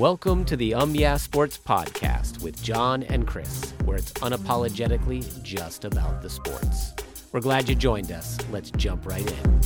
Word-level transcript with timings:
Welcome 0.00 0.46
to 0.46 0.56
the 0.56 0.72
Um 0.72 0.94
Yeah 0.94 1.18
Sports 1.18 1.58
Podcast 1.58 2.40
with 2.40 2.62
John 2.62 3.02
and 3.02 3.26
Chris, 3.26 3.74
where 3.84 3.98
it's 3.98 4.14
unapologetically 4.14 5.42
just 5.42 5.84
about 5.84 6.22
the 6.22 6.30
sports. 6.30 6.94
We're 7.32 7.40
glad 7.40 7.68
you 7.68 7.74
joined 7.74 8.10
us. 8.10 8.38
Let's 8.50 8.70
jump 8.70 9.04
right 9.04 9.30
in. 9.30 9.60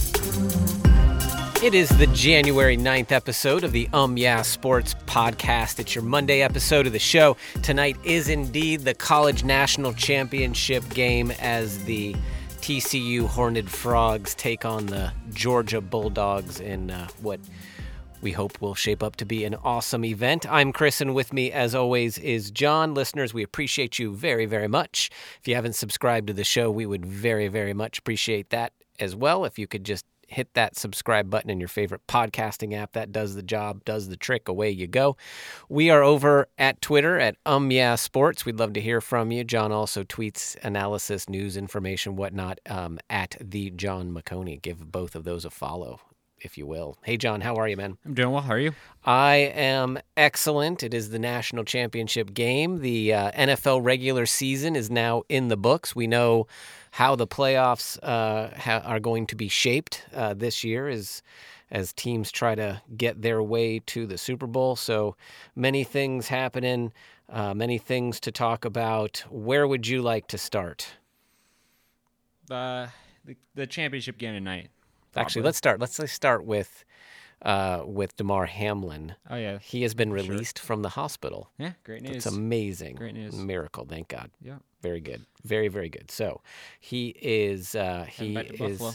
It 1.62 1.72
is 1.72 1.88
the 1.98 2.08
January 2.12 2.76
9th 2.76 3.12
episode 3.12 3.62
of 3.62 3.70
the 3.70 3.88
Um 3.92 4.16
Yeah 4.16 4.42
Sports 4.42 4.96
Podcast. 5.06 5.78
It's 5.78 5.94
your 5.94 6.02
Monday 6.02 6.42
episode 6.42 6.88
of 6.88 6.92
the 6.92 6.98
show. 6.98 7.36
Tonight 7.62 7.96
is 8.02 8.28
indeed 8.28 8.80
the 8.80 8.94
College 8.94 9.44
National 9.44 9.92
Championship 9.92 10.82
game 10.88 11.30
as 11.38 11.84
the 11.84 12.16
TCU 12.60 13.28
Horned 13.28 13.70
Frogs 13.70 14.34
take 14.34 14.64
on 14.64 14.86
the 14.86 15.12
Georgia 15.32 15.80
Bulldogs 15.80 16.58
in 16.58 16.90
uh, 16.90 17.06
what 17.20 17.38
we 18.24 18.32
hope 18.32 18.58
will 18.60 18.74
shape 18.74 19.02
up 19.02 19.16
to 19.16 19.26
be 19.26 19.44
an 19.44 19.54
awesome 19.62 20.02
event. 20.02 20.50
I'm 20.50 20.72
Chris, 20.72 21.02
and 21.02 21.14
with 21.14 21.34
me, 21.34 21.52
as 21.52 21.74
always, 21.74 22.16
is 22.16 22.50
John. 22.50 22.94
Listeners, 22.94 23.34
we 23.34 23.42
appreciate 23.42 23.98
you 23.98 24.14
very, 24.14 24.46
very 24.46 24.66
much. 24.66 25.10
If 25.40 25.46
you 25.46 25.54
haven't 25.54 25.74
subscribed 25.74 26.28
to 26.28 26.32
the 26.32 26.42
show, 26.42 26.70
we 26.70 26.86
would 26.86 27.04
very, 27.04 27.48
very 27.48 27.74
much 27.74 27.98
appreciate 27.98 28.48
that 28.48 28.72
as 28.98 29.14
well. 29.14 29.44
If 29.44 29.58
you 29.58 29.66
could 29.66 29.84
just 29.84 30.06
hit 30.26 30.54
that 30.54 30.74
subscribe 30.74 31.28
button 31.28 31.50
in 31.50 31.60
your 31.60 31.68
favorite 31.68 32.00
podcasting 32.08 32.74
app. 32.74 32.92
That 32.92 33.12
does 33.12 33.34
the 33.34 33.42
job, 33.42 33.84
does 33.84 34.08
the 34.08 34.16
trick. 34.16 34.48
Away 34.48 34.70
you 34.70 34.86
go. 34.86 35.18
We 35.68 35.90
are 35.90 36.02
over 36.02 36.48
at 36.56 36.80
Twitter 36.80 37.20
at 37.20 37.36
Um 37.44 37.70
Yeah 37.70 37.94
Sports. 37.96 38.46
We'd 38.46 38.58
love 38.58 38.72
to 38.72 38.80
hear 38.80 39.02
from 39.02 39.32
you. 39.32 39.44
John 39.44 39.70
also 39.70 40.02
tweets 40.02 40.56
analysis, 40.64 41.28
news, 41.28 41.58
information, 41.58 42.16
whatnot 42.16 42.58
um, 42.70 42.98
at 43.10 43.36
the 43.38 43.68
John 43.70 44.12
McConey. 44.12 44.60
Give 44.60 44.90
both 44.90 45.14
of 45.14 45.24
those 45.24 45.44
a 45.44 45.50
follow 45.50 46.00
if 46.44 46.58
you 46.58 46.66
will. 46.66 46.96
Hey, 47.02 47.16
John, 47.16 47.40
how 47.40 47.56
are 47.56 47.66
you, 47.66 47.76
man? 47.76 47.96
I'm 48.04 48.14
doing 48.14 48.30
well. 48.30 48.42
How 48.42 48.52
are 48.52 48.58
you? 48.58 48.72
I 49.04 49.36
am 49.36 49.98
excellent. 50.16 50.82
It 50.82 50.94
is 50.94 51.10
the 51.10 51.18
national 51.18 51.64
championship 51.64 52.34
game. 52.34 52.80
The 52.80 53.12
uh, 53.12 53.30
NFL 53.32 53.82
regular 53.82 54.26
season 54.26 54.76
is 54.76 54.90
now 54.90 55.22
in 55.28 55.48
the 55.48 55.56
books. 55.56 55.96
We 55.96 56.06
know 56.06 56.46
how 56.92 57.16
the 57.16 57.26
playoffs 57.26 57.98
uh, 58.02 58.56
ha- 58.56 58.82
are 58.84 59.00
going 59.00 59.26
to 59.26 59.36
be 59.36 59.48
shaped 59.48 60.04
uh, 60.14 60.34
this 60.34 60.62
year 60.62 60.88
as 60.88 61.22
as 61.70 61.92
teams 61.92 62.30
try 62.30 62.54
to 62.54 62.80
get 62.96 63.22
their 63.22 63.42
way 63.42 63.80
to 63.80 64.06
the 64.06 64.16
Super 64.16 64.46
Bowl. 64.46 64.76
So 64.76 65.16
many 65.56 65.82
things 65.82 66.28
happening, 66.28 66.92
uh, 67.28 67.52
many 67.54 67.78
things 67.78 68.20
to 68.20 68.30
talk 68.30 68.64
about. 68.64 69.24
Where 69.28 69.66
would 69.66 69.86
you 69.86 70.02
like 70.02 70.28
to 70.28 70.38
start? 70.38 70.86
Uh, 72.50 72.88
the 73.24 73.36
the 73.54 73.66
championship 73.66 74.18
game 74.18 74.34
tonight. 74.34 74.70
Actually, 75.16 75.42
let's 75.42 75.58
start. 75.58 75.80
Let's 75.80 76.12
start 76.12 76.44
with 76.44 76.84
uh, 77.42 77.82
with 77.84 78.16
Damar 78.16 78.46
Hamlin. 78.46 79.14
Oh 79.28 79.36
yeah, 79.36 79.58
he 79.58 79.82
has 79.82 79.94
been 79.94 80.12
released 80.12 80.58
sure. 80.58 80.66
from 80.66 80.82
the 80.82 80.90
hospital. 80.90 81.50
Yeah, 81.58 81.72
great 81.84 82.02
news. 82.02 82.16
It's 82.16 82.26
amazing. 82.26 82.96
Great 82.96 83.14
news. 83.14 83.34
Miracle. 83.34 83.86
Thank 83.88 84.08
God. 84.08 84.30
Yeah. 84.40 84.56
Very 84.82 85.00
good. 85.00 85.24
Very 85.44 85.68
very 85.68 85.88
good. 85.88 86.10
So 86.10 86.40
he 86.80 87.14
is. 87.20 87.74
Uh, 87.74 88.06
he 88.08 88.36
is. 88.36 88.78
Buffalo. 88.78 88.92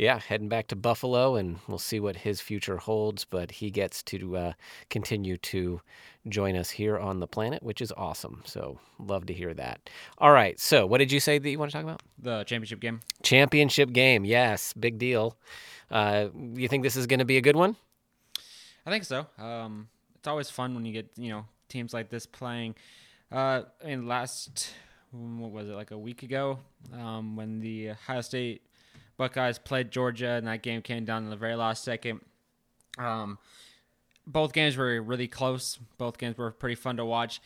Yeah, 0.00 0.18
heading 0.18 0.48
back 0.48 0.68
to 0.68 0.76
Buffalo, 0.76 1.36
and 1.36 1.58
we'll 1.68 1.76
see 1.76 2.00
what 2.00 2.16
his 2.16 2.40
future 2.40 2.78
holds. 2.78 3.26
But 3.26 3.50
he 3.50 3.70
gets 3.70 4.02
to 4.04 4.34
uh, 4.34 4.52
continue 4.88 5.36
to 5.36 5.82
join 6.26 6.56
us 6.56 6.70
here 6.70 6.98
on 6.98 7.20
the 7.20 7.26
planet, 7.26 7.62
which 7.62 7.82
is 7.82 7.92
awesome. 7.92 8.40
So 8.46 8.78
love 8.98 9.26
to 9.26 9.34
hear 9.34 9.52
that. 9.52 9.90
All 10.16 10.32
right. 10.32 10.58
So 10.58 10.86
what 10.86 10.98
did 10.98 11.12
you 11.12 11.20
say 11.20 11.38
that 11.38 11.50
you 11.50 11.58
want 11.58 11.70
to 11.70 11.76
talk 11.76 11.84
about? 11.84 12.00
The 12.18 12.44
championship 12.44 12.80
game. 12.80 13.00
Championship 13.22 13.92
game. 13.92 14.24
Yes, 14.24 14.72
big 14.72 14.96
deal. 14.96 15.36
Uh, 15.90 16.28
you 16.54 16.66
think 16.66 16.82
this 16.82 16.96
is 16.96 17.06
going 17.06 17.18
to 17.18 17.26
be 17.26 17.36
a 17.36 17.42
good 17.42 17.56
one? 17.56 17.76
I 18.86 18.90
think 18.90 19.04
so. 19.04 19.26
Um, 19.36 19.90
it's 20.14 20.26
always 20.26 20.48
fun 20.48 20.74
when 20.74 20.86
you 20.86 20.94
get 20.94 21.10
you 21.18 21.28
know 21.28 21.44
teams 21.68 21.92
like 21.92 22.08
this 22.08 22.24
playing. 22.24 22.74
Uh, 23.30 23.64
I 23.84 23.88
mean, 23.88 24.08
last 24.08 24.72
what 25.10 25.50
was 25.50 25.68
it 25.68 25.72
like 25.72 25.90
a 25.90 25.98
week 25.98 26.22
ago 26.22 26.58
um, 26.94 27.36
when 27.36 27.60
the 27.60 27.90
Ohio 27.90 28.22
State 28.22 28.62
Buckeyes 29.20 29.58
played 29.58 29.90
Georgia 29.90 30.30
and 30.30 30.46
that 30.46 30.62
game 30.62 30.80
came 30.80 31.04
down 31.04 31.24
in 31.24 31.28
the 31.28 31.36
very 31.36 31.54
last 31.54 31.84
second. 31.84 32.22
Um, 32.96 33.36
both 34.26 34.54
games 34.54 34.78
were 34.78 34.98
really 35.02 35.28
close. 35.28 35.78
Both 35.98 36.16
games 36.16 36.38
were 36.38 36.50
pretty 36.50 36.74
fun 36.74 36.96
to 36.96 37.04
watch. 37.04 37.42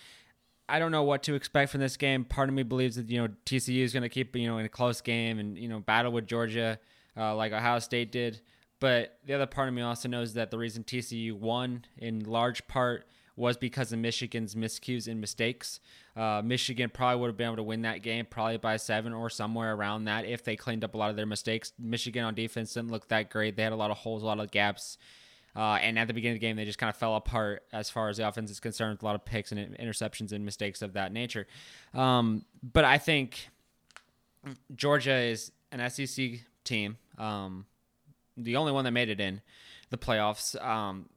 I 0.68 0.78
don't 0.78 0.92
know 0.92 1.02
what 1.02 1.24
to 1.24 1.34
expect 1.34 1.72
from 1.72 1.80
this 1.80 1.96
game. 1.96 2.24
Part 2.24 2.48
of 2.48 2.54
me 2.54 2.62
believes 2.62 2.94
that 2.94 3.10
you 3.10 3.20
know 3.20 3.28
TCU 3.44 3.82
is 3.82 3.92
going 3.92 4.04
to 4.04 4.08
keep 4.08 4.36
you 4.36 4.46
know 4.46 4.58
in 4.58 4.66
a 4.66 4.68
close 4.68 5.00
game 5.00 5.40
and 5.40 5.58
you 5.58 5.68
know 5.68 5.80
battle 5.80 6.12
with 6.12 6.28
Georgia 6.28 6.78
uh, 7.16 7.34
like 7.34 7.52
Ohio 7.52 7.80
State 7.80 8.12
did. 8.12 8.40
But 8.78 9.18
the 9.26 9.34
other 9.34 9.46
part 9.46 9.66
of 9.66 9.74
me 9.74 9.82
also 9.82 10.08
knows 10.08 10.34
that 10.34 10.52
the 10.52 10.58
reason 10.58 10.84
TCU 10.84 11.32
won 11.32 11.86
in 11.98 12.20
large 12.20 12.68
part 12.68 13.04
was 13.36 13.56
because 13.56 13.92
of 13.92 13.98
Michigan's 13.98 14.54
miscues 14.54 15.08
and 15.08 15.20
mistakes. 15.20 15.80
Uh, 16.16 16.40
Michigan 16.44 16.90
probably 16.90 17.20
would 17.20 17.28
have 17.28 17.36
been 17.36 17.46
able 17.46 17.56
to 17.56 17.62
win 17.62 17.82
that 17.82 18.02
game, 18.02 18.26
probably 18.28 18.58
by 18.58 18.76
seven 18.76 19.12
or 19.12 19.28
somewhere 19.28 19.74
around 19.74 20.04
that, 20.04 20.24
if 20.24 20.44
they 20.44 20.54
cleaned 20.54 20.84
up 20.84 20.94
a 20.94 20.96
lot 20.98 21.10
of 21.10 21.16
their 21.16 21.26
mistakes. 21.26 21.72
Michigan 21.78 22.24
on 22.24 22.34
defense 22.34 22.74
didn't 22.74 22.90
look 22.90 23.08
that 23.08 23.30
great. 23.30 23.56
They 23.56 23.64
had 23.64 23.72
a 23.72 23.76
lot 23.76 23.90
of 23.90 23.98
holes, 23.98 24.22
a 24.22 24.26
lot 24.26 24.38
of 24.38 24.50
gaps. 24.50 24.98
Uh, 25.56 25.78
and 25.80 25.98
at 25.98 26.08
the 26.08 26.14
beginning 26.14 26.36
of 26.36 26.40
the 26.40 26.46
game, 26.46 26.56
they 26.56 26.64
just 26.64 26.78
kind 26.78 26.90
of 26.90 26.96
fell 26.96 27.14
apart 27.16 27.62
as 27.72 27.88
far 27.88 28.08
as 28.08 28.16
the 28.16 28.26
offense 28.26 28.50
is 28.50 28.60
concerned, 28.60 28.98
a 29.00 29.04
lot 29.04 29.14
of 29.14 29.24
picks 29.24 29.52
and 29.52 29.76
interceptions 29.78 30.32
and 30.32 30.44
mistakes 30.44 30.82
of 30.82 30.94
that 30.94 31.12
nature. 31.12 31.46
Um, 31.92 32.44
but 32.62 32.84
I 32.84 32.98
think 32.98 33.48
Georgia 34.74 35.14
is 35.14 35.52
an 35.70 35.88
SEC 35.90 36.40
team, 36.64 36.98
um, 37.18 37.66
the 38.36 38.56
only 38.56 38.72
one 38.72 38.84
that 38.84 38.90
made 38.90 39.08
it 39.08 39.20
in 39.20 39.42
the 39.90 39.98
playoffs. 39.98 40.60
Um, 40.64 41.08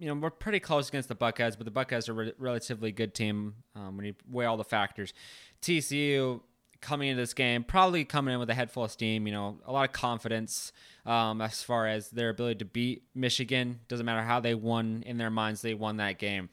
you 0.00 0.06
know, 0.06 0.14
we're 0.14 0.30
pretty 0.30 0.60
close 0.60 0.88
against 0.88 1.08
the 1.08 1.14
Buckeyes, 1.14 1.56
but 1.56 1.66
the 1.66 1.70
Buckeyes 1.70 2.08
are 2.08 2.12
a 2.12 2.14
re- 2.14 2.32
relatively 2.38 2.90
good 2.90 3.14
team 3.14 3.54
um, 3.76 3.96
when 3.96 4.06
you 4.06 4.14
weigh 4.28 4.46
all 4.46 4.56
the 4.56 4.64
factors. 4.64 5.12
TCU 5.60 6.40
coming 6.80 7.10
into 7.10 7.20
this 7.20 7.34
game, 7.34 7.62
probably 7.62 8.06
coming 8.06 8.32
in 8.32 8.40
with 8.40 8.48
a 8.48 8.54
head 8.54 8.70
full 8.70 8.84
of 8.84 8.90
steam, 8.90 9.26
you 9.26 9.32
know, 9.32 9.58
a 9.66 9.72
lot 9.72 9.86
of 9.86 9.92
confidence 9.92 10.72
um, 11.04 11.42
as 11.42 11.62
far 11.62 11.86
as 11.86 12.08
their 12.08 12.30
ability 12.30 12.56
to 12.60 12.64
beat 12.64 13.02
Michigan. 13.14 13.80
Doesn't 13.88 14.06
matter 14.06 14.22
how 14.22 14.40
they 14.40 14.54
won 14.54 15.02
in 15.04 15.18
their 15.18 15.28
minds, 15.28 15.60
they 15.60 15.74
won 15.74 15.98
that 15.98 16.18
game. 16.18 16.48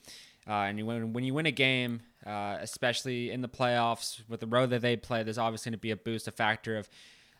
Uh, 0.45 0.63
and 0.63 0.85
win, 0.85 1.13
when 1.13 1.23
you 1.23 1.33
win 1.33 1.45
a 1.45 1.51
game, 1.51 2.01
uh, 2.25 2.57
especially 2.59 3.31
in 3.31 3.41
the 3.41 3.49
playoffs 3.49 4.21
with 4.27 4.41
the 4.41 4.47
road 4.47 4.71
that 4.71 4.81
they 4.81 4.97
play, 4.97 5.23
there's 5.23 5.37
obviously 5.37 5.69
going 5.69 5.77
to 5.77 5.81
be 5.81 5.91
a 5.91 5.97
boost, 5.97 6.27
a 6.27 6.31
factor 6.31 6.77
of 6.77 6.89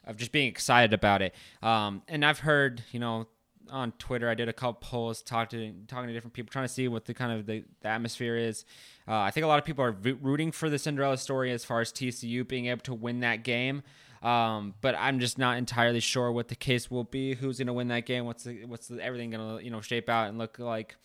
of 0.05 0.15
just 0.15 0.31
being 0.31 0.47
excited 0.47 0.93
about 0.93 1.21
it. 1.21 1.35
Um, 1.61 2.01
and 2.07 2.23
I've 2.23 2.39
heard, 2.39 2.81
you 2.93 2.99
know, 2.99 3.27
on 3.69 3.91
Twitter, 3.93 4.29
I 4.29 4.35
did 4.35 4.49
a 4.49 4.53
couple 4.53 4.87
polls, 4.87 5.21
talked 5.21 5.51
to 5.51 5.73
talking 5.87 6.07
to 6.07 6.13
different 6.13 6.33
people, 6.33 6.51
trying 6.51 6.65
to 6.65 6.73
see 6.73 6.87
what 6.87 7.05
the 7.05 7.13
kind 7.13 7.31
of 7.31 7.45
the, 7.45 7.63
the 7.81 7.87
atmosphere 7.87 8.37
is. 8.37 8.65
Uh, 9.07 9.19
I 9.19 9.31
think 9.31 9.43
a 9.43 9.47
lot 9.47 9.59
of 9.59 9.65
people 9.65 9.83
are 9.83 9.91
rooting 9.91 10.51
for 10.51 10.69
the 10.69 10.79
Cinderella 10.79 11.17
story 11.17 11.51
as 11.51 11.63
far 11.63 11.81
as 11.81 11.91
TCU 11.91 12.47
being 12.47 12.67
able 12.67 12.81
to 12.81 12.93
win 12.93 13.21
that 13.21 13.43
game. 13.43 13.83
Um, 14.21 14.73
but 14.81 14.95
I'm 14.97 15.19
just 15.19 15.37
not 15.37 15.57
entirely 15.57 15.99
sure 15.99 16.31
what 16.31 16.47
the 16.47 16.55
case 16.55 16.89
will 16.89 17.03
be. 17.03 17.35
Who's 17.35 17.57
going 17.57 17.67
to 17.67 17.73
win 17.73 17.87
that 17.89 18.05
game? 18.05 18.25
What's 18.25 18.43
the, 18.43 18.65
what's 18.65 18.87
the, 18.87 19.03
everything 19.03 19.29
going 19.31 19.57
to 19.57 19.63
you 19.63 19.69
know 19.69 19.81
shape 19.81 20.09
out 20.09 20.29
and 20.29 20.37
look 20.37 20.59
like? 20.59 20.95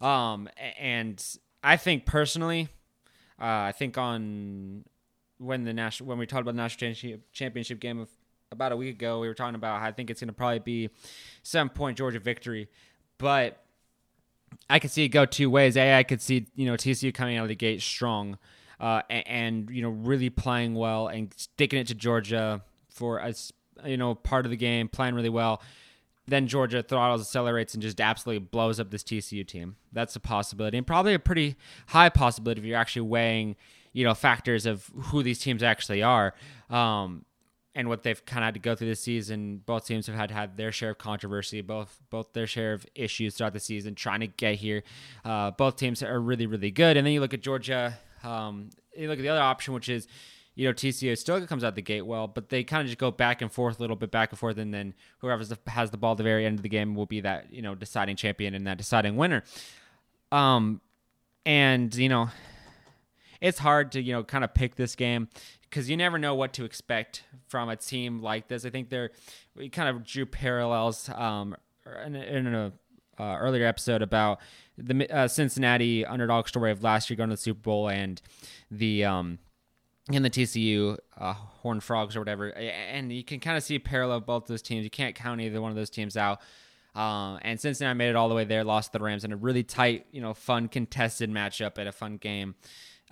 Um, 0.00 0.48
and 0.78 1.22
I 1.62 1.76
think 1.76 2.06
personally, 2.06 2.68
uh, 3.40 3.68
I 3.68 3.72
think 3.72 3.98
on 3.98 4.84
when 5.38 5.64
the 5.64 5.72
national 5.72 6.08
when 6.08 6.18
we 6.18 6.26
talked 6.26 6.42
about 6.42 6.52
the 6.52 6.62
national 6.62 6.94
championship, 6.94 7.32
championship 7.32 7.80
game 7.80 8.00
of 8.00 8.08
about 8.54 8.72
a 8.72 8.76
week 8.76 8.94
ago, 8.94 9.20
we 9.20 9.28
were 9.28 9.34
talking 9.34 9.54
about 9.54 9.82
I 9.82 9.92
think 9.92 10.10
it's 10.10 10.20
going 10.20 10.28
to 10.28 10.34
probably 10.34 10.60
be 10.60 10.90
seven 11.42 11.68
point 11.68 11.98
Georgia 11.98 12.18
victory, 12.20 12.68
but 13.18 13.62
I 14.70 14.78
could 14.78 14.90
see 14.90 15.04
it 15.04 15.08
go 15.08 15.26
two 15.26 15.50
ways. 15.50 15.76
A, 15.76 15.98
I 15.98 16.02
could 16.02 16.22
see 16.22 16.46
you 16.54 16.66
know 16.66 16.74
TCU 16.74 17.12
coming 17.12 17.36
out 17.36 17.42
of 17.42 17.48
the 17.48 17.54
gate 17.54 17.82
strong, 17.82 18.38
uh, 18.80 19.02
and, 19.10 19.28
and, 19.28 19.70
you 19.70 19.82
know 19.82 19.90
really 19.90 20.30
playing 20.30 20.74
well 20.74 21.08
and 21.08 21.32
sticking 21.36 21.78
it 21.78 21.88
to 21.88 21.94
Georgia 21.94 22.62
for 22.88 23.18
a 23.18 23.34
you 23.84 23.96
know 23.96 24.14
part 24.14 24.46
of 24.46 24.50
the 24.50 24.56
game, 24.56 24.88
playing 24.88 25.14
really 25.14 25.28
well. 25.28 25.60
Then 26.26 26.46
Georgia 26.46 26.82
throttles, 26.82 27.20
accelerates, 27.20 27.74
and 27.74 27.82
just 27.82 28.00
absolutely 28.00 28.38
blows 28.38 28.80
up 28.80 28.90
this 28.90 29.02
TCU 29.02 29.46
team. 29.46 29.76
That's 29.92 30.16
a 30.16 30.20
possibility, 30.20 30.78
and 30.78 30.86
probably 30.86 31.12
a 31.12 31.18
pretty 31.18 31.56
high 31.88 32.08
possibility 32.08 32.62
if 32.62 32.66
you're 32.66 32.78
actually 32.78 33.02
weighing 33.02 33.56
you 33.94 34.04
know 34.04 34.12
factors 34.12 34.66
of 34.66 34.90
who 34.94 35.22
these 35.22 35.38
teams 35.38 35.62
actually 35.62 36.02
are. 36.02 36.34
Um, 36.68 37.24
and 37.74 37.88
what 37.88 38.02
they've 38.02 38.24
kind 38.24 38.44
of 38.44 38.46
had 38.46 38.54
to 38.54 38.60
go 38.60 38.74
through 38.74 38.88
this 38.88 39.00
season. 39.00 39.62
Both 39.66 39.86
teams 39.86 40.06
have 40.06 40.16
had 40.16 40.30
had 40.30 40.56
their 40.56 40.70
share 40.70 40.90
of 40.90 40.98
controversy, 40.98 41.60
both 41.60 42.00
both 42.10 42.32
their 42.32 42.46
share 42.46 42.72
of 42.72 42.86
issues 42.94 43.34
throughout 43.34 43.52
the 43.52 43.60
season, 43.60 43.94
trying 43.94 44.20
to 44.20 44.26
get 44.26 44.56
here. 44.56 44.84
Uh, 45.24 45.50
both 45.50 45.76
teams 45.76 46.02
are 46.02 46.20
really 46.20 46.46
really 46.46 46.70
good, 46.70 46.96
and 46.96 47.06
then 47.06 47.12
you 47.12 47.20
look 47.20 47.34
at 47.34 47.42
Georgia. 47.42 47.98
Um, 48.22 48.70
you 48.96 49.08
look 49.08 49.18
at 49.18 49.22
the 49.22 49.28
other 49.28 49.40
option, 49.40 49.74
which 49.74 49.88
is 49.88 50.06
you 50.54 50.68
know 50.68 50.72
TCU 50.72 51.18
still 51.18 51.44
comes 51.46 51.64
out 51.64 51.74
the 51.74 51.82
gate 51.82 52.02
well, 52.02 52.28
but 52.28 52.48
they 52.48 52.62
kind 52.62 52.82
of 52.82 52.86
just 52.86 52.98
go 52.98 53.10
back 53.10 53.42
and 53.42 53.50
forth 53.50 53.78
a 53.78 53.82
little 53.82 53.96
bit, 53.96 54.10
back 54.10 54.30
and 54.30 54.38
forth, 54.38 54.56
and 54.56 54.72
then 54.72 54.94
whoever 55.18 55.44
has 55.66 55.90
the 55.90 55.96
ball 55.96 56.12
at 56.12 56.18
the 56.18 56.22
very 56.22 56.46
end 56.46 56.58
of 56.58 56.62
the 56.62 56.68
game 56.68 56.94
will 56.94 57.06
be 57.06 57.20
that 57.20 57.52
you 57.52 57.62
know 57.62 57.74
deciding 57.74 58.16
champion 58.16 58.54
and 58.54 58.66
that 58.66 58.78
deciding 58.78 59.16
winner. 59.16 59.42
Um, 60.30 60.80
and 61.44 61.94
you 61.94 62.08
know 62.08 62.30
it's 63.40 63.58
hard 63.58 63.92
to 63.92 64.02
you 64.02 64.12
know 64.12 64.24
kind 64.24 64.44
of 64.44 64.54
pick 64.54 64.76
this 64.76 64.94
game 64.94 65.28
because 65.74 65.90
you 65.90 65.96
never 65.96 66.18
know 66.18 66.36
what 66.36 66.52
to 66.52 66.64
expect 66.64 67.24
from 67.48 67.68
a 67.68 67.74
team 67.74 68.22
like 68.22 68.46
this. 68.46 68.64
I 68.64 68.70
think 68.70 68.90
they're 68.90 69.10
we 69.56 69.68
kind 69.68 69.88
of 69.88 70.04
drew 70.04 70.24
parallels 70.24 71.10
um, 71.12 71.56
in, 72.06 72.14
in 72.14 72.54
uh, 72.54 72.70
earlier 73.18 73.66
episode 73.66 74.00
about 74.00 74.38
the 74.78 75.10
uh, 75.12 75.26
Cincinnati 75.26 76.06
underdog 76.06 76.46
story 76.46 76.70
of 76.70 76.84
last 76.84 77.10
year 77.10 77.16
going 77.16 77.30
to 77.30 77.34
the 77.34 77.42
Super 77.42 77.60
Bowl 77.60 77.88
and 77.88 78.22
the 78.70 79.04
um 79.04 79.40
in 80.12 80.22
the 80.22 80.30
TCU 80.30 80.96
uh, 81.18 81.32
Horned 81.32 81.82
Frogs 81.82 82.14
or 82.14 82.20
whatever, 82.20 82.50
and 82.50 83.10
you 83.10 83.24
can 83.24 83.40
kind 83.40 83.56
of 83.56 83.64
see 83.64 83.74
a 83.74 83.80
parallel 83.80 84.18
of 84.18 84.26
both 84.26 84.46
those 84.46 84.62
teams. 84.62 84.84
You 84.84 84.90
can't 84.90 85.16
count 85.16 85.40
either 85.40 85.60
one 85.60 85.70
of 85.70 85.76
those 85.76 85.90
teams 85.90 86.16
out. 86.16 86.40
Uh, 86.94 87.38
and 87.42 87.58
Cincinnati 87.58 87.96
made 87.98 88.10
it 88.10 88.16
all 88.16 88.28
the 88.28 88.36
way 88.36 88.44
there, 88.44 88.62
lost 88.62 88.92
the 88.92 89.00
Rams 89.00 89.24
in 89.24 89.32
a 89.32 89.36
really 89.36 89.64
tight, 89.64 90.06
you 90.12 90.20
know, 90.20 90.32
fun 90.32 90.68
contested 90.68 91.28
matchup 91.28 91.76
at 91.78 91.88
a 91.88 91.92
fun 91.92 92.18
game. 92.18 92.54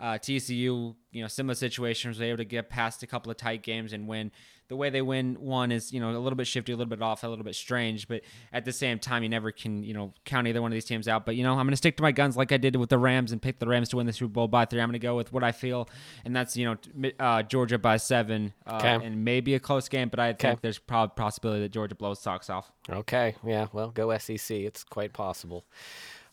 Uh, 0.03 0.19
TCU, 0.19 0.95
you 1.13 1.23
know, 1.23 1.29
similar 1.29 1.55
situations, 1.55 2.19
was 2.19 2.23
able 2.23 2.37
to 2.37 2.45
get 2.45 2.69
past 2.69 3.03
a 3.03 3.07
couple 3.07 3.31
of 3.31 3.39
tight 3.39 3.63
games 3.63 3.93
and 3.93 4.09
win 4.09 4.33
the 4.73 4.77
way 4.77 4.89
they 4.89 5.03
win 5.03 5.35
one 5.39 5.71
is 5.71 5.93
you 5.93 6.01
know 6.01 6.11
a 6.11 6.19
little 6.19 6.35
bit 6.35 6.47
shifty, 6.47 6.73
a 6.73 6.77
little 6.77 6.89
bit 6.89 7.03
off, 7.03 7.25
a 7.25 7.29
little 7.29 7.45
bit 7.45 7.55
strange, 7.55 8.09
but 8.09 8.23
at 8.55 8.65
the 8.65 8.73
same 8.73 8.99
time, 8.99 9.23
you 9.23 9.29
never 9.29 9.53
can 9.53 9.83
you 9.83 9.93
know 9.93 10.15
count 10.25 10.47
either 10.47 10.63
one 10.63 10.73
of 10.73 10.75
these 10.75 10.87
teams 10.87 11.07
out. 11.07 11.27
But 11.27 11.37
you 11.37 11.43
know 11.43 11.53
I'm 11.53 11.67
going 11.67 11.73
to 11.73 11.77
stick 11.77 11.99
to 11.99 12.03
my 12.03 12.11
guns 12.11 12.39
like 12.39 12.53
I 12.53 12.57
did 12.57 12.77
with 12.77 12.89
the 12.89 12.97
Rams 12.97 13.33
and 13.33 13.43
pick 13.43 13.59
the 13.59 13.67
Rams 13.67 13.91
to 13.91 13.99
win 13.99 14.07
the 14.07 14.15
Super 14.15 14.33
Bowl 14.33 14.49
by 14.49 14.65
three. 14.65 14.81
I'm 14.81 14.89
going 14.89 14.95
to 14.95 14.99
go 14.99 15.15
with 15.15 15.31
what 15.31 15.45
I 15.45 15.53
feel, 15.53 15.91
and 16.25 16.35
that's 16.35 16.57
you 16.57 16.65
know 16.65 17.11
uh, 17.21 17.43
Georgia 17.43 17.79
by 17.79 17.99
seven, 17.99 18.55
uh, 18.67 18.77
okay. 18.77 19.05
and 19.05 19.23
maybe 19.27 19.55
a 19.55 19.61
close 19.61 19.91
game, 19.91 20.09
but 20.09 20.19
I 20.19 20.31
okay. 20.31 20.49
think 20.49 20.63
there's 20.63 20.79
probably 20.79 21.13
possibility 21.17 21.61
that 21.61 21.73
Georgia 21.73 21.95
blows 21.95 22.21
socks 22.21 22.49
off. 22.49 22.73
Okay, 22.89 23.35
yeah, 23.47 23.67
well, 23.75 23.91
go 23.91 24.17
SEC. 24.17 24.57
It's 24.57 24.85
quite 24.85 25.13
possible. 25.13 25.67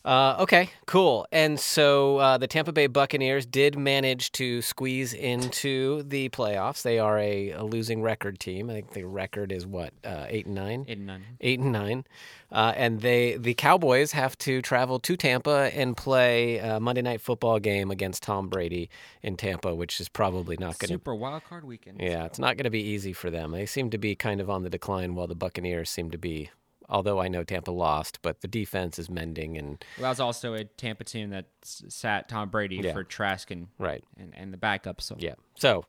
Uh, 0.02 0.36
okay, 0.40 0.70
cool. 0.86 1.26
And 1.30 1.60
so 1.60 2.16
uh, 2.18 2.38
the 2.38 2.46
Tampa 2.46 2.72
Bay 2.72 2.86
Buccaneers 2.86 3.44
did 3.44 3.76
manage 3.76 4.32
to 4.32 4.62
squeeze 4.62 5.12
into 5.12 6.02
the 6.04 6.30
playoffs. 6.30 6.82
They 6.82 6.98
are 6.98 7.18
a, 7.18 7.50
a 7.50 7.64
losing 7.64 8.00
record 8.00 8.40
team. 8.40 8.70
I 8.70 8.74
think 8.74 8.92
the 8.92 9.04
record 9.04 9.52
is 9.52 9.66
what 9.66 9.92
uh, 10.02 10.24
eight 10.28 10.46
and 10.46 10.54
nine. 10.54 10.86
Eight 10.88 10.98
and 10.98 11.06
nine. 11.06 11.24
Eight 11.40 11.60
and 11.60 11.72
nine. 11.72 12.04
Uh, 12.50 12.72
and 12.76 13.00
they 13.02 13.36
the 13.36 13.54
Cowboys 13.54 14.12
have 14.12 14.36
to 14.38 14.62
travel 14.62 14.98
to 15.00 15.16
Tampa 15.16 15.70
and 15.74 15.96
play 15.96 16.58
a 16.58 16.80
Monday 16.80 17.02
Night 17.02 17.20
Football 17.20 17.58
game 17.58 17.90
against 17.90 18.22
Tom 18.22 18.48
Brady 18.48 18.88
in 19.22 19.36
Tampa, 19.36 19.74
which 19.74 20.00
is 20.00 20.08
probably 20.08 20.56
not 20.56 20.78
going 20.78 20.88
to 20.88 20.94
be 20.94 20.94
super 20.94 21.14
wild 21.14 21.44
card 21.44 21.64
weekend. 21.64 22.00
Yeah, 22.00 22.24
it's 22.24 22.38
not 22.38 22.56
going 22.56 22.64
to 22.64 22.70
be 22.70 22.82
easy 22.82 23.12
for 23.12 23.30
them. 23.30 23.52
They 23.52 23.66
seem 23.66 23.90
to 23.90 23.98
be 23.98 24.16
kind 24.16 24.40
of 24.40 24.48
on 24.48 24.62
the 24.62 24.70
decline, 24.70 25.14
while 25.14 25.26
the 25.26 25.34
Buccaneers 25.34 25.90
seem 25.90 26.10
to 26.10 26.18
be 26.18 26.50
although 26.90 27.20
I 27.20 27.28
know 27.28 27.44
Tampa 27.44 27.70
lost, 27.70 28.18
but 28.22 28.40
the 28.40 28.48
defense 28.48 28.98
is 28.98 29.08
mending. 29.08 29.56
And 29.56 29.84
well, 29.96 30.02
that 30.02 30.08
was 30.10 30.20
also 30.20 30.54
a 30.54 30.64
Tampa 30.64 31.04
team 31.04 31.30
that 31.30 31.46
sat 31.62 32.28
Tom 32.28 32.50
Brady 32.50 32.76
yeah. 32.76 32.92
for 32.92 33.04
Trask 33.04 33.50
and 33.50 33.68
right 33.78 34.04
and, 34.18 34.34
and 34.36 34.52
the 34.52 34.58
backup. 34.58 35.00
So 35.00 35.16
yeah, 35.18 35.34
so 35.56 35.84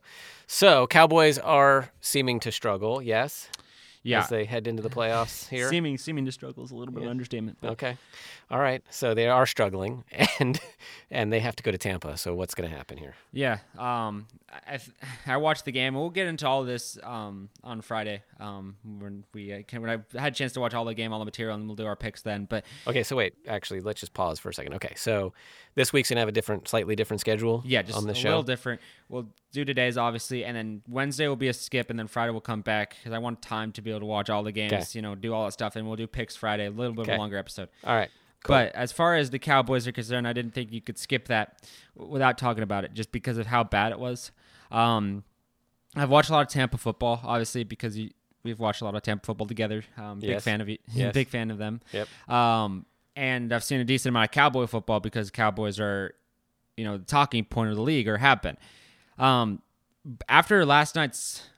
so 0.46 0.86
Cowboys 0.86 1.38
are 1.38 1.90
seeming 2.00 2.40
to 2.40 2.52
struggle. 2.52 3.02
Yes. 3.02 3.48
Yeah. 4.02 4.20
As 4.20 4.28
they 4.28 4.44
head 4.44 4.66
into 4.66 4.82
the 4.82 4.90
playoffs 4.90 5.48
here. 5.48 5.68
Seeming 5.68 5.96
seeming 5.96 6.24
to 6.24 6.32
struggle 6.32 6.64
is 6.64 6.72
a 6.72 6.74
little 6.74 6.92
bit 6.92 7.00
yeah. 7.00 7.06
of 7.06 7.10
understatement. 7.10 7.58
But. 7.60 7.70
Okay. 7.72 7.96
All 8.50 8.58
right. 8.58 8.82
So 8.90 9.14
they 9.14 9.28
are 9.28 9.46
struggling 9.46 10.04
and 10.40 10.60
and 11.10 11.32
they 11.32 11.40
have 11.40 11.54
to 11.56 11.62
go 11.62 11.70
to 11.70 11.78
Tampa. 11.78 12.16
So 12.16 12.34
what's 12.34 12.54
going 12.54 12.68
to 12.68 12.76
happen 12.76 12.98
here? 12.98 13.14
Yeah. 13.32 13.58
Um 13.78 14.26
I 14.66 14.80
I 15.26 15.36
watched 15.36 15.64
the 15.64 15.72
game. 15.72 15.94
We'll 15.94 16.10
get 16.10 16.26
into 16.26 16.46
all 16.48 16.64
this 16.64 16.98
um 17.02 17.48
on 17.62 17.80
Friday. 17.80 18.22
Um 18.40 18.76
when 18.84 19.24
we 19.32 19.52
uh, 19.52 19.62
when 19.78 19.88
I 19.88 20.18
had 20.18 20.32
a 20.32 20.36
chance 20.36 20.52
to 20.54 20.60
watch 20.60 20.74
all 20.74 20.84
the 20.84 20.94
game, 20.94 21.12
all 21.12 21.18
the 21.20 21.24
material 21.24 21.56
and 21.56 21.66
we'll 21.66 21.76
do 21.76 21.86
our 21.86 21.96
picks 21.96 22.22
then. 22.22 22.46
But 22.46 22.64
Okay, 22.88 23.04
so 23.04 23.14
wait, 23.16 23.34
actually 23.46 23.80
let's 23.80 24.00
just 24.00 24.14
pause 24.14 24.40
for 24.40 24.48
a 24.48 24.54
second. 24.54 24.74
Okay. 24.74 24.94
So 24.96 25.32
this 25.74 25.92
week's 25.92 26.10
going 26.10 26.16
to 26.16 26.20
have 26.20 26.28
a 26.28 26.32
different 26.32 26.68
slightly 26.68 26.96
different 26.96 27.20
schedule 27.20 27.62
Yeah, 27.64 27.82
just 27.82 27.96
on 27.96 28.06
the 28.06 28.12
a 28.12 28.14
show. 28.14 28.28
little 28.28 28.42
different. 28.42 28.80
We'll 29.08 29.28
do 29.52 29.64
today's 29.64 29.96
obviously 29.96 30.44
and 30.44 30.56
then 30.56 30.82
Wednesday 30.88 31.28
will 31.28 31.36
be 31.36 31.48
a 31.48 31.52
skip 31.52 31.88
and 31.88 31.98
then 31.98 32.08
Friday 32.08 32.32
will 32.32 32.40
come 32.40 32.62
back 32.62 32.96
cuz 33.04 33.12
I 33.12 33.18
want 33.18 33.40
time 33.42 33.70
to 33.72 33.82
be 33.82 33.91
able 33.92 34.00
to 34.00 34.06
watch 34.06 34.30
all 34.30 34.42
the 34.42 34.52
games, 34.52 34.72
okay. 34.72 34.84
you 34.92 35.02
know, 35.02 35.14
do 35.14 35.32
all 35.32 35.44
that 35.44 35.52
stuff 35.52 35.76
and 35.76 35.86
we'll 35.86 35.96
do 35.96 36.06
picks 36.06 36.36
Friday, 36.36 36.66
a 36.66 36.70
little 36.70 36.94
bit 36.94 37.02
okay. 37.02 37.12
of 37.12 37.18
a 37.18 37.20
longer 37.20 37.36
episode. 37.36 37.68
All 37.84 37.94
right. 37.94 38.10
Cool. 38.44 38.56
But 38.56 38.74
as 38.74 38.90
far 38.90 39.14
as 39.14 39.30
the 39.30 39.38
Cowboys 39.38 39.86
are 39.86 39.92
concerned, 39.92 40.26
I 40.26 40.32
didn't 40.32 40.52
think 40.52 40.72
you 40.72 40.80
could 40.80 40.98
skip 40.98 41.28
that 41.28 41.62
without 41.94 42.38
talking 42.38 42.62
about 42.62 42.84
it, 42.84 42.92
just 42.92 43.12
because 43.12 43.38
of 43.38 43.46
how 43.46 43.62
bad 43.62 43.92
it 43.92 44.00
was. 44.00 44.32
Um, 44.72 45.22
I've 45.94 46.10
watched 46.10 46.30
a 46.30 46.32
lot 46.32 46.46
of 46.46 46.48
Tampa 46.48 46.78
football, 46.78 47.20
obviously, 47.22 47.62
because 47.62 47.96
you, 47.96 48.10
we've 48.42 48.58
watched 48.58 48.80
a 48.80 48.84
lot 48.84 48.96
of 48.96 49.02
Tampa 49.02 49.24
football 49.26 49.46
together. 49.46 49.84
Um, 49.96 50.18
big 50.18 50.30
yes. 50.30 50.44
fan 50.44 50.60
of 50.60 50.68
you, 50.68 50.78
yes. 50.92 51.14
big 51.14 51.28
fan 51.28 51.50
of 51.50 51.58
them. 51.58 51.80
Yep. 51.92 52.08
Um, 52.28 52.86
and 53.14 53.52
I've 53.52 53.62
seen 53.62 53.80
a 53.80 53.84
decent 53.84 54.10
amount 54.10 54.30
of 54.30 54.32
Cowboy 54.32 54.66
football 54.66 54.98
because 54.98 55.30
Cowboys 55.30 55.78
are, 55.78 56.14
you 56.76 56.84
know, 56.84 56.96
the 56.96 57.04
talking 57.04 57.44
point 57.44 57.70
of 57.70 57.76
the 57.76 57.82
league 57.82 58.08
or 58.08 58.16
have 58.16 58.42
been. 58.42 58.56
Um, 59.18 59.62
after 60.28 60.64
last 60.64 60.96
night's 60.96 61.48